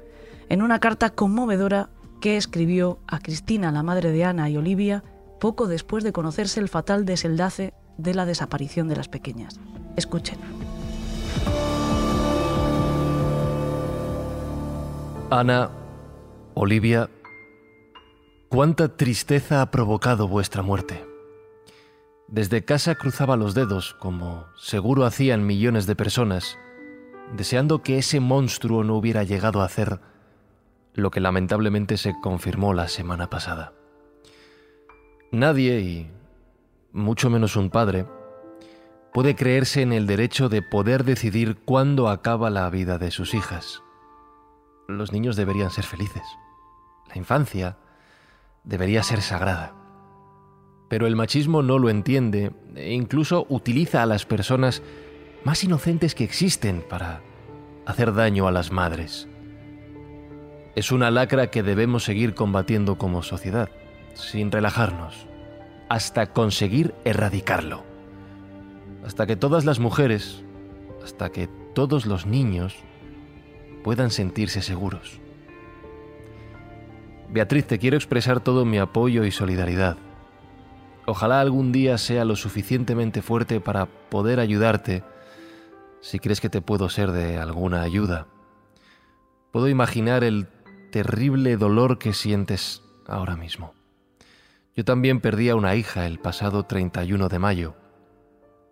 [0.48, 1.90] en una carta conmovedora
[2.20, 5.04] que escribió a Cristina, la madre de Ana y Olivia,
[5.38, 9.60] poco después de conocerse el fatal desenlace de la desaparición de las pequeñas.
[9.96, 10.38] Escuchen.
[15.30, 15.70] Ana,
[16.54, 17.10] Olivia,
[18.48, 21.04] cuánta tristeza ha provocado vuestra muerte.
[22.28, 26.56] Desde casa cruzaba los dedos, como seguro hacían millones de personas,
[27.36, 30.00] deseando que ese monstruo no hubiera llegado a hacer
[30.94, 33.74] lo que lamentablemente se confirmó la semana pasada.
[35.30, 36.10] Nadie, y
[36.90, 38.06] mucho menos un padre,
[39.12, 43.82] puede creerse en el derecho de poder decidir cuándo acaba la vida de sus hijas.
[44.88, 46.22] Los niños deberían ser felices.
[47.08, 47.76] La infancia
[48.64, 49.74] debería ser sagrada.
[50.88, 54.82] Pero el machismo no lo entiende e incluso utiliza a las personas
[55.44, 57.20] más inocentes que existen para
[57.84, 59.28] hacer daño a las madres.
[60.74, 63.68] Es una lacra que debemos seguir combatiendo como sociedad,
[64.14, 65.26] sin relajarnos,
[65.90, 67.84] hasta conseguir erradicarlo.
[69.04, 70.42] Hasta que todas las mujeres,
[71.04, 72.74] hasta que todos los niños
[73.88, 75.18] puedan sentirse seguros.
[77.30, 79.96] Beatriz, te quiero expresar todo mi apoyo y solidaridad.
[81.06, 85.04] Ojalá algún día sea lo suficientemente fuerte para poder ayudarte
[86.02, 88.26] si crees que te puedo ser de alguna ayuda.
[89.52, 90.48] Puedo imaginar el
[90.92, 93.72] terrible dolor que sientes ahora mismo.
[94.76, 97.74] Yo también perdí a una hija el pasado 31 de mayo.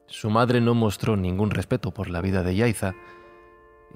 [0.08, 2.94] Su madre no mostró ningún respeto por la vida de Yaiza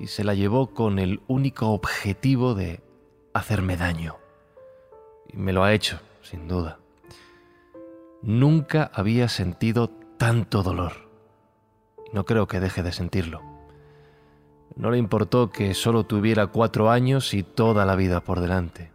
[0.01, 2.83] y se la llevó con el único objetivo de
[3.35, 4.17] hacerme daño.
[5.29, 6.81] Y me lo ha hecho, sin duda.
[8.23, 11.09] Nunca había sentido tanto dolor.
[12.13, 13.43] No creo que deje de sentirlo.
[14.75, 18.91] No le importó que solo tuviera cuatro años y toda la vida por delante.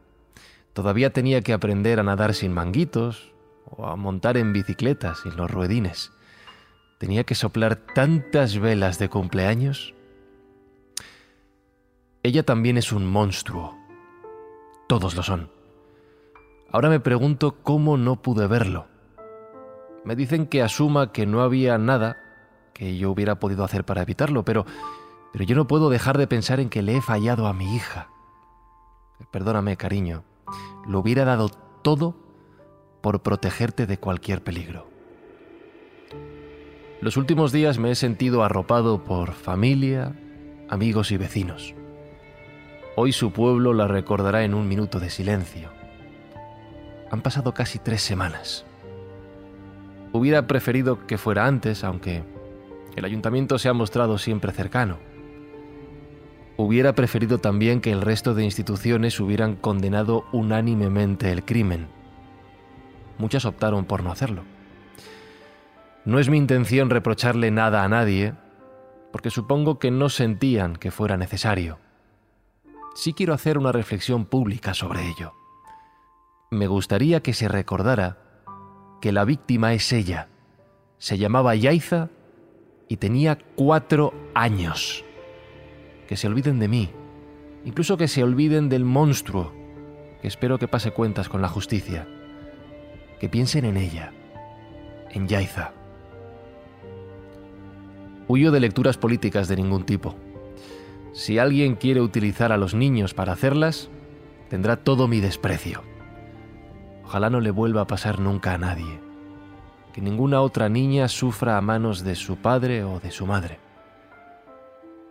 [0.74, 3.32] Todavía tenía que aprender a nadar sin manguitos
[3.66, 6.12] o a montar en bicicleta sin los ruedines.
[7.00, 9.95] Tenía que soplar tantas velas de cumpleaños.
[12.26, 13.78] Ella también es un monstruo.
[14.88, 15.52] Todos lo son.
[16.72, 18.88] Ahora me pregunto cómo no pude verlo.
[20.04, 22.18] Me dicen que asuma que no había nada
[22.74, 24.66] que yo hubiera podido hacer para evitarlo, pero,
[25.34, 28.10] pero yo no puedo dejar de pensar en que le he fallado a mi hija.
[29.30, 30.24] Perdóname, cariño.
[30.88, 31.50] Lo hubiera dado
[31.84, 32.16] todo
[33.02, 34.88] por protegerte de cualquier peligro.
[37.02, 40.16] Los últimos días me he sentido arropado por familia,
[40.72, 41.76] amigos y vecinos.
[42.98, 45.70] Hoy su pueblo la recordará en un minuto de silencio.
[47.12, 48.66] Han pasado casi tres semanas.
[50.14, 52.24] Hubiera preferido que fuera antes, aunque
[52.96, 54.98] el ayuntamiento se ha mostrado siempre cercano.
[56.56, 61.88] Hubiera preferido también que el resto de instituciones hubieran condenado unánimemente el crimen.
[63.18, 64.44] Muchas optaron por no hacerlo.
[66.06, 68.36] No es mi intención reprocharle nada a nadie,
[69.12, 71.85] porque supongo que no sentían que fuera necesario.
[72.96, 75.34] Sí quiero hacer una reflexión pública sobre ello.
[76.50, 78.18] Me gustaría que se recordara
[79.02, 80.30] que la víctima es ella.
[80.98, 82.10] Se llamaba Yaiza
[82.88, 85.04] y tenía cuatro años.
[86.08, 86.90] Que se olviden de mí,
[87.66, 89.52] incluso que se olviden del monstruo,
[90.22, 92.08] que espero que pase cuentas con la justicia.
[93.20, 94.14] Que piensen en ella,
[95.10, 95.74] en Yaiza.
[98.30, 100.16] Huyo de lecturas políticas de ningún tipo.
[101.16, 103.90] Si alguien quiere utilizar a los niños para hacerlas,
[104.50, 105.82] tendrá todo mi desprecio.
[107.04, 109.06] Ojalá no le vuelva a pasar nunca a nadie
[109.96, 113.60] que ninguna otra niña sufra a manos de su padre o de su madre,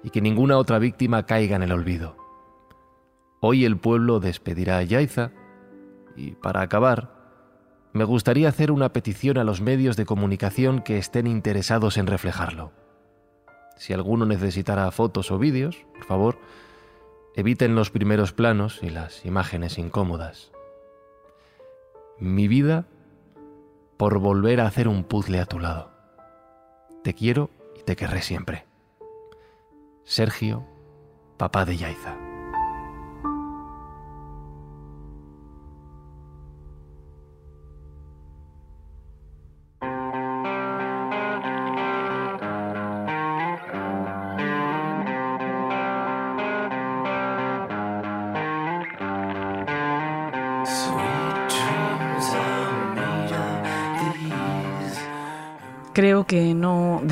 [0.02, 2.18] y que ninguna otra víctima caiga en el olvido.
[3.40, 5.30] Hoy el pueblo despedirá a Yaiza,
[6.16, 7.14] y para acabar,
[7.94, 12.70] me gustaría hacer una petición a los medios de comunicación que estén interesados en reflejarlo.
[13.77, 16.39] Si alguno necesitara fotos o vídeos, por favor,
[17.35, 20.53] eviten los primeros planos y las imágenes incómodas.
[22.18, 22.87] Mi vida
[23.97, 25.91] por volver a hacer un puzzle a tu lado.
[27.03, 28.66] Te quiero y te querré siempre.
[30.05, 30.66] Sergio,
[31.37, 32.24] papá de Yaiza.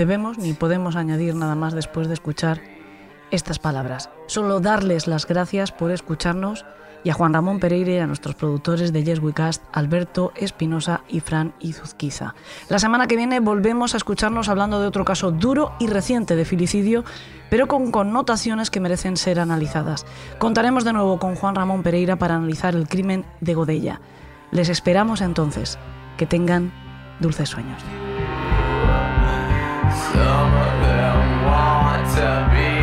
[0.02, 2.60] Debemos ni podemos añadir nada más después de escuchar
[3.30, 4.10] estas palabras.
[4.26, 6.64] Solo darles las gracias por escucharnos
[7.04, 11.02] y a Juan Ramón Pereira y a nuestros productores de Yes We Cast, Alberto Espinosa
[11.08, 12.34] y Fran Izuzquiza.
[12.68, 16.44] La semana que viene volvemos a escucharnos hablando de otro caso duro y reciente de
[16.44, 17.04] filicidio,
[17.48, 20.04] pero con connotaciones que merecen ser analizadas.
[20.40, 24.00] Contaremos de nuevo con Juan Ramón Pereira para analizar el crimen de Godella.
[24.50, 25.78] Les esperamos entonces.
[26.16, 26.72] Que tengan
[27.20, 27.80] dulces sueños.
[32.04, 32.81] to be.